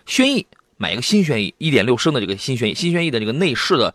[0.07, 0.47] 轩逸
[0.77, 3.93] 买一个新轩逸，一点六升的这个新轩逸，新轩逸的这个内饰的，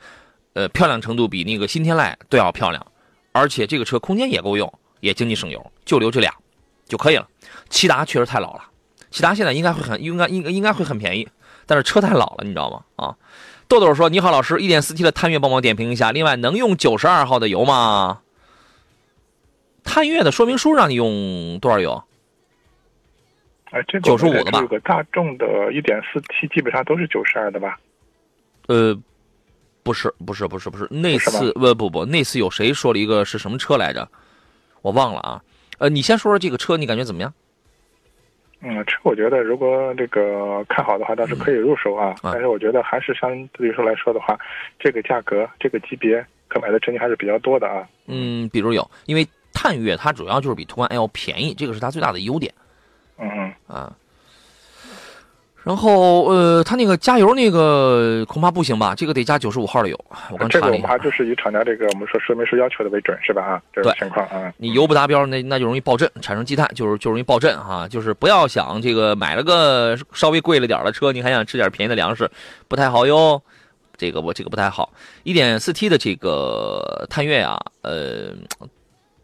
[0.52, 2.86] 呃，漂亮程度比那个新天籁都要漂亮，
[3.32, 6.32] 而且这个车空间也够用，也经济省油，就留这俩
[6.86, 7.28] 就可以了。
[7.70, 8.64] 骐达确实太老了，
[9.10, 11.28] 骐达现在应该会很应该应该应该会很便宜，
[11.66, 12.84] 但是车太老了，你知道吗？
[12.96, 13.16] 啊，
[13.68, 18.20] 豆豆说你好，老师，一点四 T 的探岳帮忙点评一下，另外能用九十二号的油吗？
[19.84, 22.02] 探岳的说明书让你用多少油？
[23.70, 24.62] 哎，这个九十五的吧？
[24.82, 27.78] 大众的一点四 T 基本上都是九十二的吧？
[28.66, 28.98] 呃，
[29.82, 30.86] 不是，不是，不是，不是。
[30.90, 34.08] 那次不不不，那次有谁说了一个是什么车来着？
[34.82, 35.42] 我忘了啊。
[35.78, 37.32] 呃，你先说说这个车，你感觉怎么样？
[38.60, 42.16] 嗯，车我觉得如果这个看好的话，倒是可以入手啊。
[42.22, 44.36] 但是我觉得还是相对于说来说的话，
[44.80, 47.88] 这个价格、这个级别可买的车型还是比较多的啊。
[48.06, 52.52] 嗯，比如有，因为探岳它主要就是比途观 L 便宜，这个是它最大的优点。
[53.18, 53.96] 嗯嗯啊，
[55.68, 58.94] 然后呃，他那个加油那个恐怕不行吧？
[58.94, 60.04] 这个得加九十五号的油。
[60.30, 63.42] 我刚查了一下，这就是以厂家这个我们说说明书要求的为准，是吧？
[63.42, 67.86] 啊，这种情况啊，你油不达标，那那就容易爆震，产生积碳，就是就容易爆震哈。
[67.86, 72.30] 就是不要想这个买了个稍微贵了点的车，你还想吃点便宜的粮食，
[72.66, 73.42] 不太好哟。
[73.98, 74.90] 这个我这个不太好。
[75.22, 78.32] 一点四 T 的这个探岳啊，呃，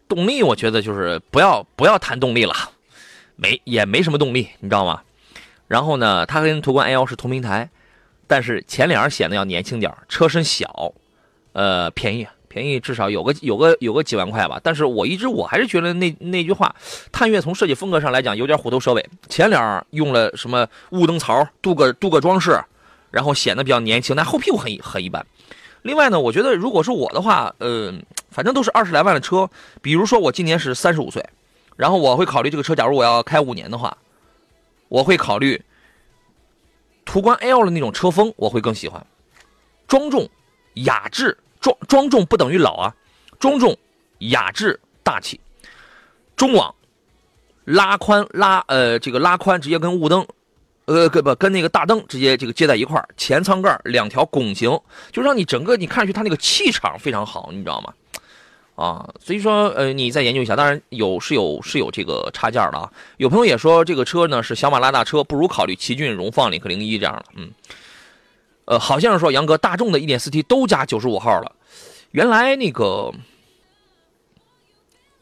[0.07, 2.53] 动力我觉得就是不要不要谈动力了。
[3.35, 5.01] 没也没什么动力，你知道吗？
[5.67, 7.69] 然后呢，它跟途观 L 是同平台，
[8.27, 10.93] 但是前脸显得要年轻点车身小，
[11.53, 14.59] 呃，便宜便宜，至少有个有个有个几万块吧。
[14.63, 16.73] 但是我一直我还是觉得那那句话，
[17.11, 22.59] 探岳从设计风格上来讲有点虎头蛇尾，前脸用了什么雾灯槽、镀铬镀铬装饰，
[23.11, 25.25] 然后显得比较年轻，但后屁股很很一般。
[25.81, 27.93] 另外呢，我觉得如果是我的话，呃，
[28.29, 29.49] 反正都是二十来万的车，
[29.81, 31.23] 比如说我今年是三十五岁。
[31.75, 33.97] 然后我会考虑这个车，假如我要开五年的话，
[34.95, 35.61] 我会考虑
[37.03, 39.05] 途观 L 的那种车风，我会更喜欢
[39.89, 40.29] 庄重、
[40.75, 41.37] 雅致。
[41.59, 42.95] 庄庄重不等于老啊，
[43.37, 43.77] 庄重、
[44.19, 45.37] 雅致、大气。
[46.37, 46.73] 中网
[47.65, 50.25] 拉宽拉呃这个拉宽直接跟雾灯，
[50.85, 53.03] 呃跟不跟那个大灯直接这个接在一块。
[53.17, 54.79] 前舱盖两条拱形，
[55.11, 57.93] 就让你整个你看上去它那个气场非常好，你知道吗？
[58.75, 62.91] 啊，所以说，呃，你再研究一下，当然有是有是有这个差价的啊。
[63.15, 67.25] 有朋友也说这个车呢是小马拉大车，不如考虑奇骏、荣放、领克零一这样的。
[67.35, 67.51] 嗯，
[68.65, 71.55] 呃，好像是说杨哥，大众的 1.4T 都加95号了。
[72.11, 73.13] 原来那个，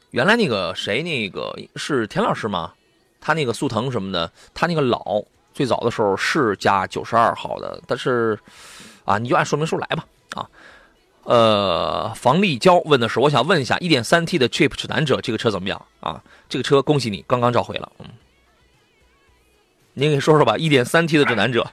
[0.10, 2.74] 原来那个谁，那个是田老师吗？
[3.22, 5.22] 他那个速腾什么的，他那个老
[5.54, 8.38] 最早的时候是加92号的，但是
[9.06, 10.50] 啊，你就按说明书来吧，啊。
[11.24, 16.22] 呃，房立交问的是，我想问一下，1.3T 的 Trip 指南者这个车怎么样啊？
[16.50, 18.06] 这个车恭喜你刚刚召回了，嗯，
[19.94, 21.66] 您给说说吧，1.3T 的指南者。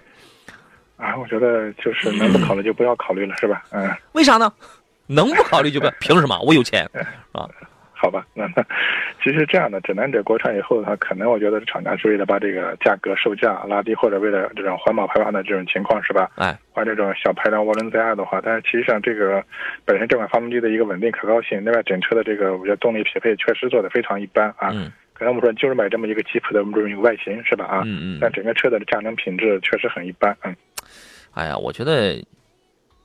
[0.96, 3.64] 啊，我觉得就是能不考虑就不要考虑了，是吧？
[3.70, 3.90] 嗯。
[4.12, 4.52] 为啥呢？
[5.06, 5.92] 能不考虑就不要？
[5.98, 6.38] 凭什么？
[6.40, 6.88] 我有钱
[7.32, 7.48] 啊。
[8.00, 8.48] 好吧，那
[9.22, 16.30] 其实这样的指南者国产以后的话，可能我觉得厂家是为了把这个价格售价拉低，或者为了这种环保排放的这种情况，是吧？
[16.36, 19.44] 哎，换这种小排量涡轮增压的话，但是其实上这个
[19.84, 24.70] 本身这款发动机的一个稳定可靠性，另外整车的这个我觉得动力匹配确实做的非常一般啊。
[24.72, 24.90] 嗯。
[25.12, 27.66] 可能我们说就是买这么一个吉普的这么一个外形，是吧？
[27.66, 27.82] 啊。
[27.84, 28.18] 嗯嗯。
[28.18, 30.56] 但整个车的驾能品质确实很一般，嗯。
[31.34, 32.16] 哎呀，我觉得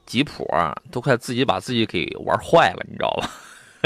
[0.06, 3.28] 吉普啊，都快自己把自己给玩坏了，你知道吧？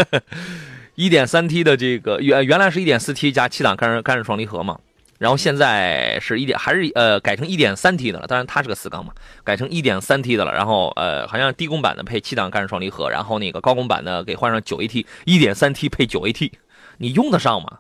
[0.96, 4.78] 一点三 T 的这个原原来是一点四 T 加七档干式干式双离合嘛，
[5.18, 10.54] 然后现在是一点还是呃改成一点三 T 的了，当然它是个四缸嘛，改成一点三 T 的了。
[10.54, 16.52] 然后呃好像低功版的配七档干式双离合，然后那个高功版的给换上九 AT，一点三 T 配九 AT，
[16.98, 17.80] 你用得上吗？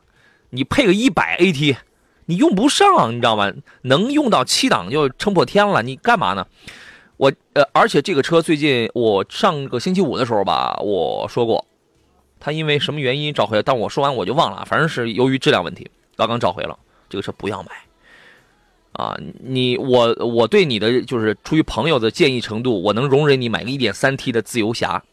[0.51, 1.75] 你配个一百 AT，
[2.25, 3.51] 你用不上，你知道吗？
[3.81, 6.47] 能用到七档就撑破天了，你干嘛呢？
[7.17, 11.65] 我呃而且这个车最近我上个星期五的时候吧，我说过，
[12.39, 16.77] 他因为什么原因召回，但我说完我就忘了，反正是由于质量问题，刚刚召回了。
[17.09, 17.71] 这个车不要买，
[18.91, 25.03] 啊，你我我对你的就是出于朋友的建议程度，我能容忍你买个一点三 T 的自由侠，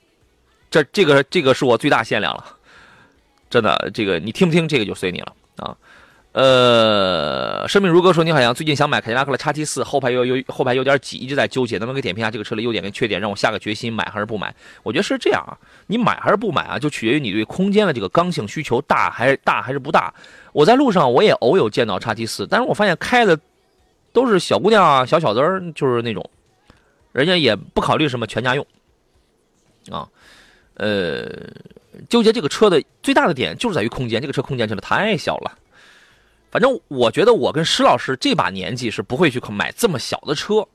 [0.70, 2.44] 这这个这个是我最大限量了，
[3.48, 5.74] 真的，这个你听不听这个就随你了啊。
[6.36, 14.54] 呃，生命如歌说你好像最近想买凯迪拉克的叉 T 四，后排有有后排有点挤，一直在纠结，能不能给点评一下这个车的优点跟缺点，让我下个决心买还是不买？
[14.82, 20.12] 我觉得是这样啊，你买还是不买啊，就取决于你对空间的这个刚性需求大还是大还是不大。
[20.52, 23.40] 我在路上我也偶有见到叉 T 四，但是我发现开的
[24.12, 26.28] 都是小姑娘啊、小小子儿，就是那种，
[27.12, 28.66] 人家也不考虑什么全家用
[29.90, 30.06] 啊。
[30.74, 31.30] 呃，
[32.10, 35.56] 纠结这个车的最大的点就是在于空间，这个车空间真的太小了。
[36.56, 40.66] 反正我觉得我跟石老师这把年纪是不会去买这么小的车，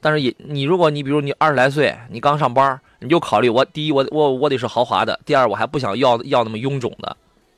[0.00, 7.14] 但是也你如果你比如你二十来岁，你刚上班，你就考虑我第一我我我得是豪华的，第二我还不想要要那么臃肿的，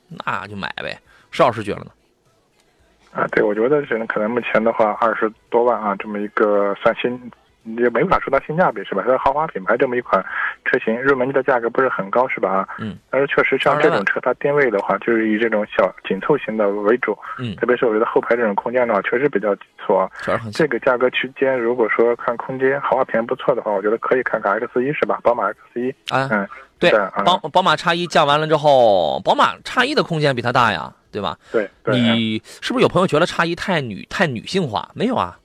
[0.09, 0.99] 那就买呗。
[1.29, 1.91] 石老师觉得呢？
[3.13, 7.17] 啊，对，我觉得是可能目前的话二十多万啊，这么一个算新。
[7.77, 9.03] 也没法说它性价比是吧？
[9.05, 10.23] 它是豪华品牌这么一款
[10.65, 12.67] 车型，入门级的价格不是很高是吧？
[12.79, 12.97] 嗯。
[13.09, 17.17] 但是确实像这种车，它定位的话就是以这种小紧凑型的为主。
[17.37, 17.55] 嗯。
[17.57, 20.09] 特别是我觉得后排这种空间的话，确实比较紧凑啊。
[20.53, 25.19] 这个价格区间，如果说看空间豪华品牌不错的话，我觉得可以看看 X 一是吧？
[25.23, 25.89] 宝马 X 一。
[26.09, 26.27] 啊。
[26.31, 26.47] 嗯。
[26.79, 26.91] 对。
[27.23, 31.37] 宝宝马叉一降完了之后，宝马叉一的空间比它大呀，对吧？
[31.51, 31.69] 对。
[31.85, 34.89] 你是不是有朋友觉得叉一太女太女性化？
[34.95, 35.37] 没有啊。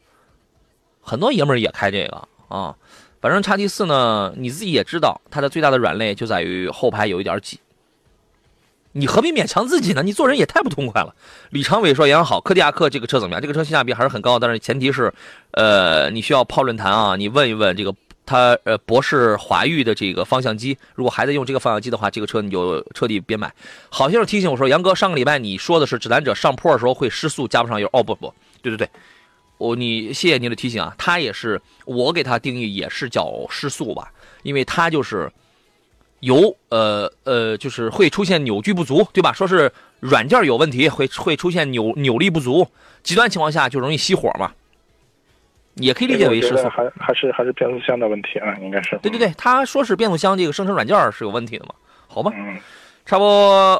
[1.06, 2.74] 很多爷们儿也开这个啊，
[3.20, 7.60] 反正叉 T 四呢，你自己也知道，它的最大的软肋就在于后排有一点挤。
[8.90, 10.02] 你何必勉强自己呢？
[10.02, 11.14] 你做人也太不痛快了。
[11.50, 13.42] 李长伟说：“杨好，柯迪亚克这个车怎么样？
[13.42, 15.12] 这个车性价比还是很高，但是前提是，
[15.50, 23.52] 呃，你需要泡论坛啊，你问一问这个他呃博士华域的这个方向机，如果还在用这个方向机的话，这个车你就彻底别买。”
[23.90, 28.88] 好像是提醒我说：“杨哥，上个礼拜你说的是指南者上坡的时候会失速，加不上油。”哦不不，对对对。
[29.58, 35.30] 我你谢谢您的提醒啊，它也是我给它定义也是叫失速吧，因为它就是
[36.20, 39.32] 油呃呃就是会出现扭矩不足，对吧？
[39.32, 42.68] 说是软件有问题，会会出现扭扭力不足，
[43.02, 44.52] 极端情况下就容易熄火嘛，
[45.74, 46.68] 也可以理解为失速。
[46.68, 48.98] 还还是还是变速箱的问题啊，应该是。
[49.02, 51.74] 对对对，他说是变速箱这个生成软件是有问题的嘛？
[52.08, 52.30] 好吧。
[52.34, 52.58] 嗯。
[53.08, 53.28] 插播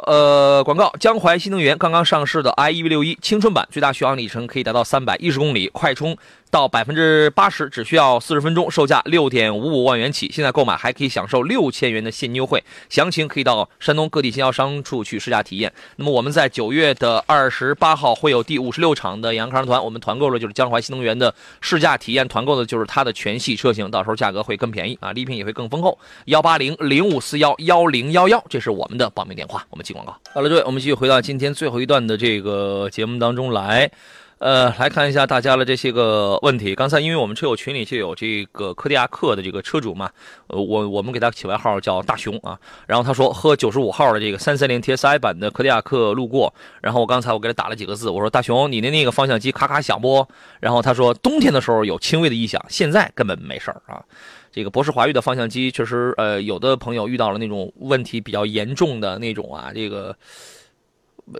[0.07, 6.17] 呃广告，江淮新能源刚刚上市的 iEV 六一青春版，最大续航里程可以达到三百一十公里，快充。
[6.51, 10.31] 到百分之八十只需要四十分钟，售价六点五五万元起。
[10.33, 15.73] 现在购买还可以享受六千元的现金优惠，详情可以到山东各地经销商处去试驾体验。
[15.97, 25.99] 那么我们在九月的二十八号会有第五十六场的杨康团，我们团购的就是江淮新能源的试驾体验，团购的就是它的全系车型，到时候价格会更便宜啊，礼品也会更丰厚。
[26.27, 29.65] 幺八零零五四幺幺零幺幺，这是我们的报名电话。
[29.71, 30.17] 我们进广告。
[30.33, 33.91] 好了，各位，我们继续回到今天最后一段的这个节目当中来。
[34.39, 36.75] 呃，来看一下大家的这些个问题。
[36.75, 40.11] 刚才因为我们车友群里就有这个柯迪亚克的这个车主嘛，
[40.49, 42.59] 呃，我我们给他起外号叫大熊啊。
[42.87, 50.27] 然后他说喝九十五号的这个三三零 TSI 版的柯迪亚克路过，然后我刚才我给他打了几个字，我说大熊，你的那个方向机咔咔响不？
[50.61, 54.05] 然后他说冬天的时候有轻微的异响，现在根本没事儿啊。
[54.53, 60.15] 这个博士华域的方向机确实，呃，有的朋友遇到了那种问题比较严重的那种啊，这个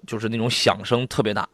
[0.07, 1.47] 就是那种响声特别大。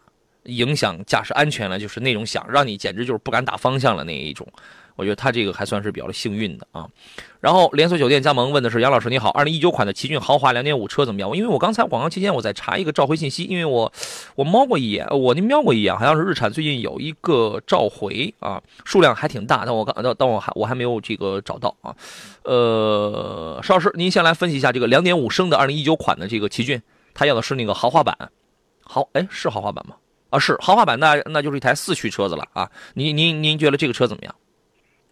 [0.45, 4.47] 影响驾驶安全了，就是那种响，让你简直就是不敢打方向了那一种。
[4.95, 6.87] 我觉得他这个还算是比较幸运的啊。
[7.41, 11.35] 然后连锁酒店加盟问的是杨老师你好，二零一九款的奇骏豪华两点五车怎么样？
[11.35, 13.91] 因为我刚才广告期间我在查一个召回信息，因为我
[14.35, 21.97] 我瞄过一眼，我那瞄过一眼，好像是日产最近有一个召回啊，数量还挺大，但我刚但但我还我还没有这个找到啊。
[22.45, 26.83] 呃，邵老师您先来分析一下这个两点五升的二零一九款的这个奇骏，
[27.15, 28.31] 他要的是那个豪华版，
[28.85, 29.97] 豪哎是豪华版吗？
[30.33, 32.67] 啊，是豪华版，那那就是一台四驱车子了啊！
[32.95, 34.35] 您您您觉得这个车怎么样？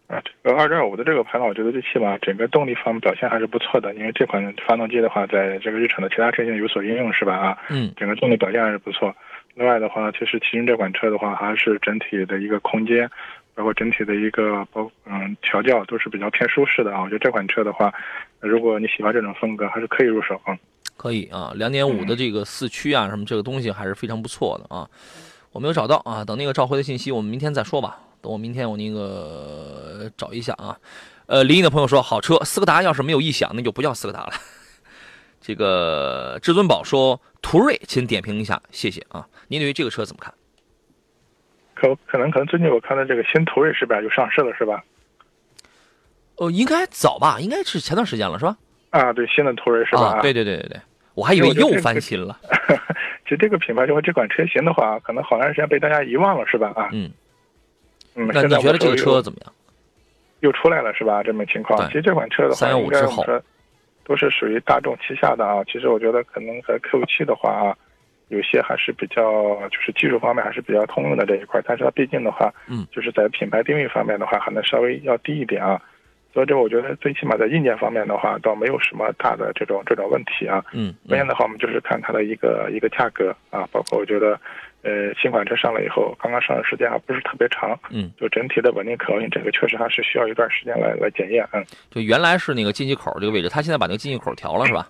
[0.07, 3.93] 啊，这个二点五的这个排量，我觉得最起码整个动力方面表现还是不错的。
[3.93, 7.35] 因为这款发动机的话，在这个日产的其他车型有所应用，是吧？
[7.37, 9.15] 啊，嗯，整个动力表现还是不错。
[9.53, 13.07] 另外的话，其实奇骏这款车的话，还是整体的一个空间，
[13.53, 17.01] 包括整体的一个包嗯调教都是比较偏舒适的啊。
[17.03, 17.93] 我觉得这款车的话，
[18.39, 20.57] 如果你喜欢这种风格，还是可以入手啊。
[21.01, 24.87] 可以啊，两点五的这个四驱啊，什么这个东西还是非常不错的啊。
[25.51, 27.97] 我没有找到啊，等那个召回的信息，我们明天再说吧。
[28.21, 30.77] 等我明天我那个找一下啊。
[31.25, 34.33] 呃，临沂的朋友说，好车斯柯达要是没有异响，那就不叫斯柯达了。
[35.41, 39.27] 这个至尊宝说，途锐，请点评一下，谢谢啊。
[39.47, 40.31] 您对于这个车怎么看？
[41.73, 44.83] 可可能可能最近我看到这个新途锐是吧，就上市了是吧？
[46.35, 48.55] 哦，应该早吧，应该是前段时间了是吧？
[48.91, 50.21] 啊，对，新的途锐是吧？
[50.21, 50.81] 对对对对对，
[51.13, 52.37] 我还以为又翻新了。
[53.23, 56.73] 其实这个品牌就和这款车型的话，可能好长时间被大家遗忘了是吧？
[56.75, 57.09] 啊，嗯
[58.15, 59.53] 嗯，那你觉得这个车怎么样？
[60.41, 61.23] 又出来了是吧？
[61.23, 63.41] 这么情况，其实这款车的话，应该我们说
[64.03, 65.63] 都是属于大众旗下的啊。
[65.65, 67.77] 其实我觉得可能和 Q 七的话啊，
[68.29, 69.23] 有些还是比较
[69.69, 75.81] 就是技术方面还是比较通用的这一块，但是它毕竟的话，嗯，就是在品牌定位方面的话，还能稍微要低一点啊。
[76.33, 80.63] 所以这我觉得最起码在硬件方面的话，倒没有什么大的这种这种问题啊。
[80.71, 84.39] 嗯，关键的话，我们就是看它的一个一个价格啊，包括我觉得，
[84.81, 87.77] 呃，新款车上来以后，刚刚上市时间还不是特别长。
[87.89, 91.45] 嗯，就整体的稳定可靠性，这个确实还是需要一段时间来来检验。
[91.51, 94.89] 嗯，就原来是那个进气口这个位置，它现在把那个进气口调了是吧？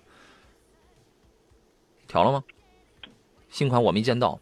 [2.07, 2.43] 调了吗？
[3.49, 4.39] 新款我没见到。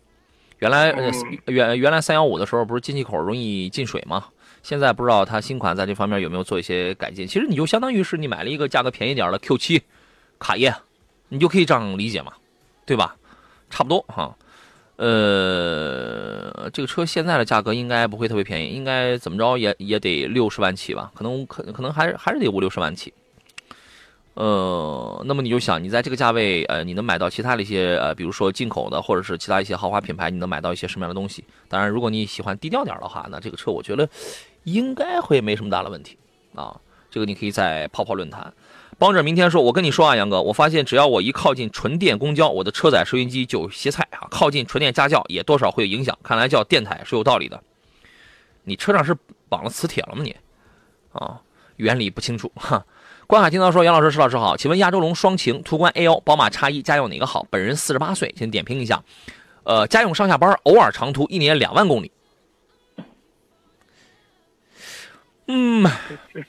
[0.60, 1.10] 原来呃
[1.46, 4.26] 原原来三幺五的时候不是进气口容易进水吗？
[4.62, 7.26] 现在不知道它新款在这方面有没有做一些改进？
[7.28, 9.82] 其实你就相当于是你买了一个价格便宜点的 Q7
[10.38, 10.76] 卡宴，
[11.30, 12.34] 你就可以这样理解嘛，
[12.86, 13.16] 对吧？
[13.70, 14.36] 差不多哈。
[14.98, 21.10] 呃，这个车现在的价格应该不会特别便宜，应该怎么着也也得六十万起吧？
[21.16, 23.14] 可能可可能还还是得五六十万起。
[24.34, 31.44] 呃，那么你就想，你在这个价位，呃，你能买到其他的一些呃，比如说进口的，或者是其他一些豪华品牌，你能买到一些什么样的东西？
[31.68, 34.08] 当然，如果你喜欢低调点的话，那这个车我觉得。
[34.66, 36.18] 应该会没什么大的问题
[36.54, 38.54] 啊，这个你可以在泡泡论坛。
[39.00, 46.16] 帮着明天说，我跟你说啊，杨哥，我发现只要我一靠近纯电公交，我的车载收音机就歇菜啊；靠近纯电家教也多少会有影响。
[46.22, 47.64] 看来叫电台是有道理的。
[48.66, 49.16] 你车上是
[49.48, 50.24] 绑了磁铁了吗？
[50.24, 50.36] 你
[51.14, 51.42] 啊，
[51.78, 52.86] 原理不清楚哈。
[53.30, 57.46] 关海听到说，杨老师、石老师好，请问亚洲龙、双擎、途观 L、宝马叉一家用哪个好？
[57.52, 59.04] 本人四十八岁，请点评一下。
[59.66, 62.12] 呃，家用上下班，偶尔长途，一年两万公里。
[65.46, 65.86] 嗯，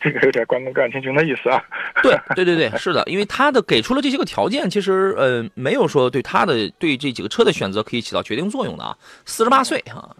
[0.00, 1.62] 这个有点关公干秦琼的意思啊。
[2.02, 8.96] 对对对对，是的，因为他的给出了这些个条件，其实呃没有说对他的对这几个车的选择可以起到决定作用的啊。
[9.26, 10.16] 四十八岁哈，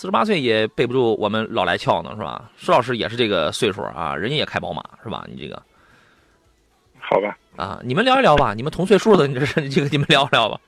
[0.00, 2.50] 四十八岁也背不住我们老来俏呢，是吧？
[2.56, 5.26] 施老师也是这个岁数啊，人家也开宝马是吧？
[5.28, 5.62] 你这个，
[6.98, 7.36] 好吧？
[7.58, 10.58] 啊，你们聊一聊吧，你们同岁数的，你这是这个你们聊一聊吧。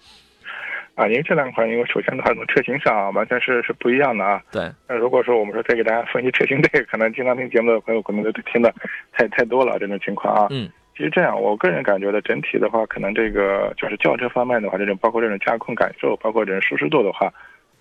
[0.97, 4.43] 啊，因为这两款，因为首先的话，从车型上完全是是不一样的啊。
[4.53, 4.71] 对。
[4.87, 8.71] 那如果说我们说再给大家分析车型，这个可能经常听节目的朋友可能都听的
[9.15, 10.49] 太太多了这种情况啊。
[10.51, 10.71] 嗯。
[10.95, 17.33] 其实这样，我个人感觉的整体的话，可能这个就是轿车方面的话，这种包括这种驾控感受，包括这种舒适度的话，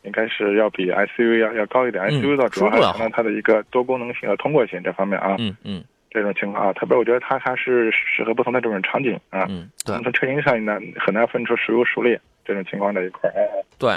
[0.04, 2.04] 应该是要比 SUV 要要高一点。
[2.06, 5.36] SUV 的主要还是它的一个多功能性和通过性这方面啊。
[5.40, 5.84] 嗯嗯。
[6.10, 9.46] 这种情况啊，特别我觉得它还是适合不同的这种场景啊。
[9.50, 9.70] 嗯。
[9.86, 9.96] 对。
[10.04, 12.20] 从车型上呢，很难分出孰优孰劣。
[12.44, 13.32] 这种情况这一块
[13.78, 13.96] 对，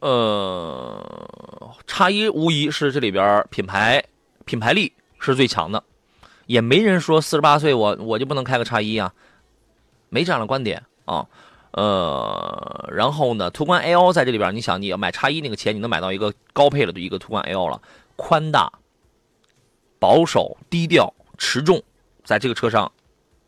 [0.00, 4.02] 呃，叉一无疑是这里边品牌
[4.46, 5.84] 品牌力是最强的，
[6.46, 9.12] 也没人说四十八岁我我就不能开个叉一啊，
[10.08, 11.26] 没这样的观点啊，
[11.76, 17.82] 呃，然后呢，途观 L 在这里边，你想你要买叉一那个钱，你能买到一个高配了的一个途观 L 了，
[18.16, 18.72] 宽大、
[19.98, 21.82] 保守、低调、持重，
[22.24, 22.90] 在这个车上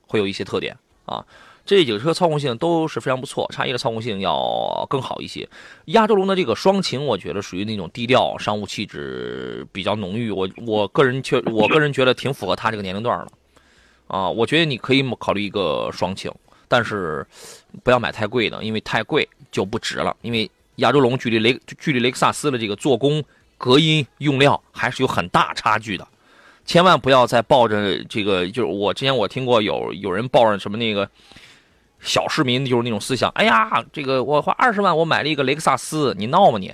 [0.07, 0.77] 会有一些特点
[1.07, 1.25] 啊。
[1.65, 5.49] 这几个车操控性都是非常不错，叉一的操控性要更好一些。
[5.87, 13.33] 亚洲龙的这个双擎，我觉得属于那种低调商务气质比较浓郁，我我个人确我个人觉得挺符合他这个年龄段的。
[14.07, 16.33] 啊，我觉得你可以考虑一个双擎，
[16.69, 17.27] 但是
[17.83, 20.17] 不要买太贵的，因为太贵就不值了。
[20.23, 23.25] 因为亚洲龙距离雷距离雷克萨斯的这个做工、
[23.57, 26.07] 隔音、用料还是有很大差距的，
[26.65, 31.09] 千万不要再抱着这个，就是我之前我听过有有人抱着什么那个。
[32.01, 36.73] 小市民就是那种思想，哎呀，这个我花二十万我买了一个雷克萨斯，你闹吗你？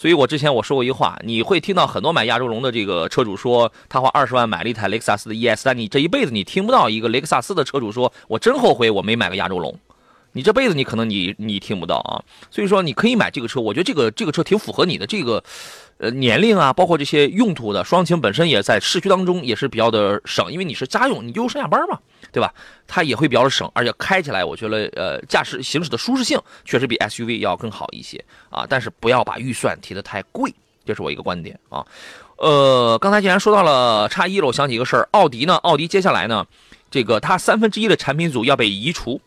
[0.00, 9.78] 所以我之前我说过一句话，你会听到很多买亚洲龙的这个车主说，他花二十万买了一台雷克萨斯的 ES，但你这一辈子你听不到一个雷克萨斯的车主说，我真后悔我没买个亚洲龙。
[10.32, 12.24] 你这辈子你可能你你听不到啊。
[12.50, 15.44] 所以说你可以买这个车，我觉得这个这个车挺符合你的这个。
[15.98, 21.98] 呃，年龄啊，包括这些用途的双擎本身也在市区当中也是比较的省，因为你是家用，你就上下班嘛，
[22.32, 22.52] 对吧？
[22.86, 28.66] 它也会比较省，而且开起来我觉得呃，驾驶行驶的舒适性确实比 SUV 要更好一些啊。
[28.68, 30.52] 但是不要把预算提得太贵，
[30.84, 31.86] 这是我一个观点啊。
[32.36, 36.46] 呃，刚才既然说到了叉一了，我想起一个事儿，奥迪呢，奥迪接下来呢，
[36.90, 39.20] 这个它三分之一的产品组要被移除，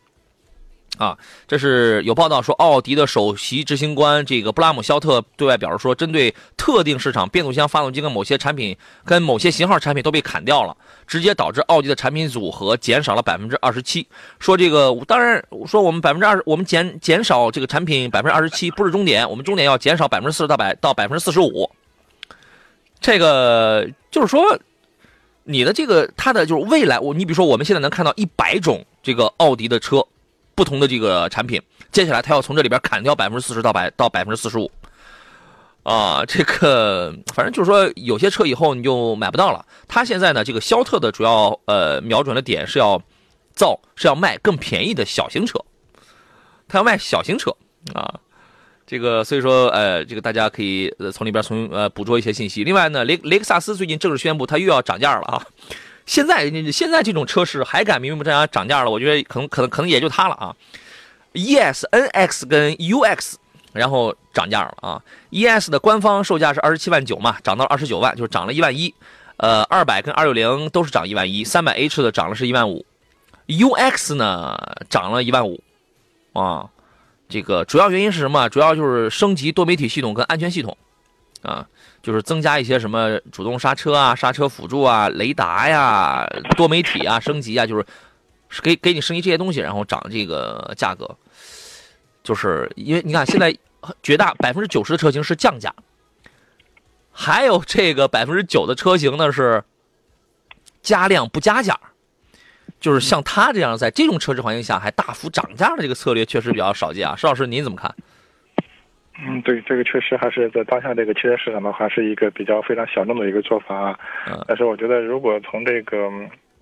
[1.00, 1.18] 啊，
[1.48, 10.78] 这是有报道说，奥迪的首席执行官这个布拉姆肖特对外表示说，针对特定市场，变速箱发动机跟某些产品、跟某些型号产品都被砍掉了，
[11.08, 14.08] 直接导致奥迪的产品组合减少了百分之二十七。
[14.38, 21.68] 说这个，当然说我们百分之二十，我们减减少这个产品百分之二十七不是终点，我们终点要减少百分之四十到百到百分之四十五。
[23.02, 24.60] 这个就是说，
[25.44, 30.06] 你的这个它的就是未来，我你比如说我们现在能看到一百种这个奥迪的车。
[30.56, 34.72] 不同的这个产品，接下来他要从这里边砍掉百分之四十到百到百分之四十五，
[35.84, 39.66] 啊，这个反正就是说有些车以后你就买不到了。
[39.88, 43.02] 他现在呢，这个肖特的主要呃瞄准的点是要
[43.54, 45.60] 造是要卖更便宜的小型车，
[46.68, 47.56] 他要卖小型车
[47.94, 48.20] 啊，
[48.86, 52.64] 这个所以说呃这个大家可以从里边从呃捕捉一些信息。
[52.64, 55.46] 另外呢，雷雷克萨斯最近正式宣布他又要涨价了啊。
[56.06, 58.90] 现在现在这种车市还敢明目张胆涨价了？
[58.92, 60.56] 我觉得可能可能可能也就它了啊。
[61.34, 63.36] ES、NX 跟 UX，
[63.72, 65.02] 然后涨价了啊。
[65.32, 68.94] ES 的官方售价是二十七万九嘛，涨到二十九万，就是涨了一万一。
[69.38, 72.86] 呃，二百跟二六零都是涨一万一，三百 H 的涨了是一万五。
[73.48, 74.58] UX 呢
[74.90, 75.62] 涨了一万五
[76.34, 76.70] 啊。
[77.30, 78.48] 这个主要原因是什么？
[78.50, 80.78] 主要就是升级多媒体系统跟安全系统
[81.44, 81.68] 啊。
[82.02, 86.28] 就是增加一些什么主动刹车啊、刹车辅助啊、雷达呀、
[86.58, 91.10] 多媒体啊升级啊，就是给给你升级这些东西，然后涨这个价格。
[92.22, 93.58] 就是因为你看现在
[94.02, 95.74] 绝大百分之九十的车型是降价，
[97.10, 99.64] 还有这个百分之九的车型呢是
[100.82, 101.80] 加量不加价。
[102.82, 107.16] 就是像他这样在这种车市环境下还大幅涨价的这个策略，确实比较少见啊。
[107.16, 107.96] 石老师您怎么看？
[109.20, 114.00] 嗯，对，这个确实还是在当下这个汽车市场的话，是一个比较非常小众的一个做法啊。
[114.28, 114.44] 嗯。
[114.48, 116.10] 但是我觉得，如果从这个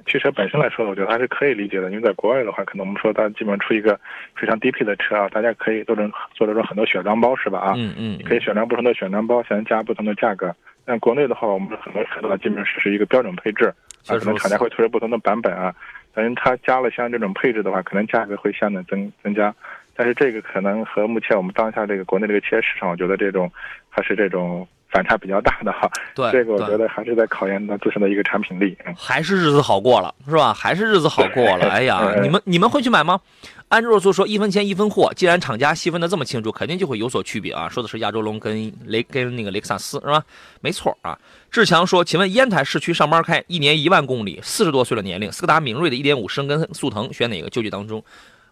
[0.06, 1.90] 汽车本身来说，我觉得还是可以理解的。
[1.90, 3.98] 因为在国外的话，可能我们说它基本出一个
[4.36, 7.60] 非常低配的车啊，大家可以做成做这种很多选装包，是吧？
[7.60, 7.74] 啊。
[7.78, 8.20] 嗯嗯。
[8.26, 10.54] 可以选装不同的选装包，想加不同的价格。
[10.84, 13.74] 但国内的话，我们很多车的话，基本上是一个标准配置，
[14.08, 15.74] 啊可能厂家会推出不同的版本啊。
[16.14, 19.56] 等于它加了像这种配置的话，可能价格会相应增增加。
[19.96, 23.52] 但是这个可能和目前我们当下这个国内这个汽车市场，我觉得这种
[23.90, 25.90] 还是这种反差比较大的哈。
[26.16, 28.78] 对，这个我觉得还是在考验它自身的一个产品力。
[28.96, 30.54] 还是日子好过了，是吧？
[30.54, 31.68] 还是日子好过了。
[31.72, 33.20] 哎呀，你们你们会去买吗？
[33.68, 37.70] 安卓就说一分钱一分货，既然厂家细分的这么清楚，肯定就会有所区别啊。
[37.70, 40.22] 说的是亚洲龙跟雷跟那个雷克萨斯是吧？
[40.60, 41.18] 没错啊。
[41.50, 47.50] 志强说，请问烟台市区上班开一年一万公里，四十多岁的年龄，斯柯达明锐的一点五升跟速腾选哪个？
[47.50, 48.04] 纠结当中，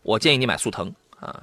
[0.04, 0.90] 我建议你买速腾。
[1.20, 1.42] 啊，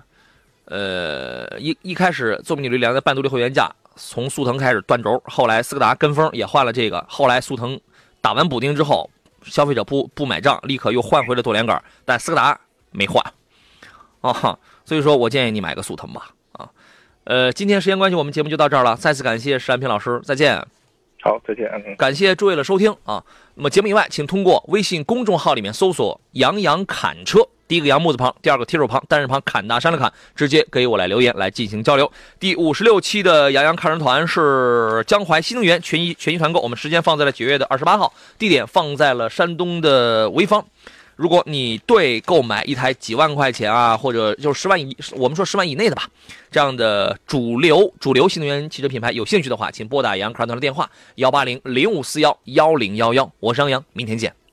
[0.67, 7.79] 呃，一一开始做米率量的半独立会员价，从速腾开始断轴，后来斯柯达跟风也换了这个，后来速腾
[8.21, 9.09] 打完补丁之后，
[9.43, 12.59] 消费者不不买账，立刻又换回了多连杆，但斯柯达
[12.91, 13.23] 没换，
[14.23, 16.69] 啊，所以说我建议你买个速腾吧，啊，
[17.25, 20.67] 呃，今天时间关系，我们节目就到这儿了，再次感谢石安平老师，再见。
[21.23, 21.69] 好，再见。
[21.99, 23.25] 感谢诸位的收听啊，
[23.57, 27.41] 那么节目以外，请通过微信公众号里面搜索“杨洋侃车”。
[27.69, 32.11] 第一个杨木字旁，第二个提手旁，单人旁，砍大山的砍，直接给我来留言来进行交流。
[32.39, 40.65] 第五十六期的杨洋看人团是江淮新能源全一全一团购，我们时间放在了九月的二十八号，地点放在了山东的潍坊。
[41.17, 46.07] 如果你对购买一台几万块钱啊，或者就是十万以，我们说十万以内的吧，
[46.51, 54.46] 这样的主流主流新能源汽车品牌有兴趣的话，请拨打杨洋看人团的电话幺八零零五四幺幺零幺幺，我是杨洋，明天见。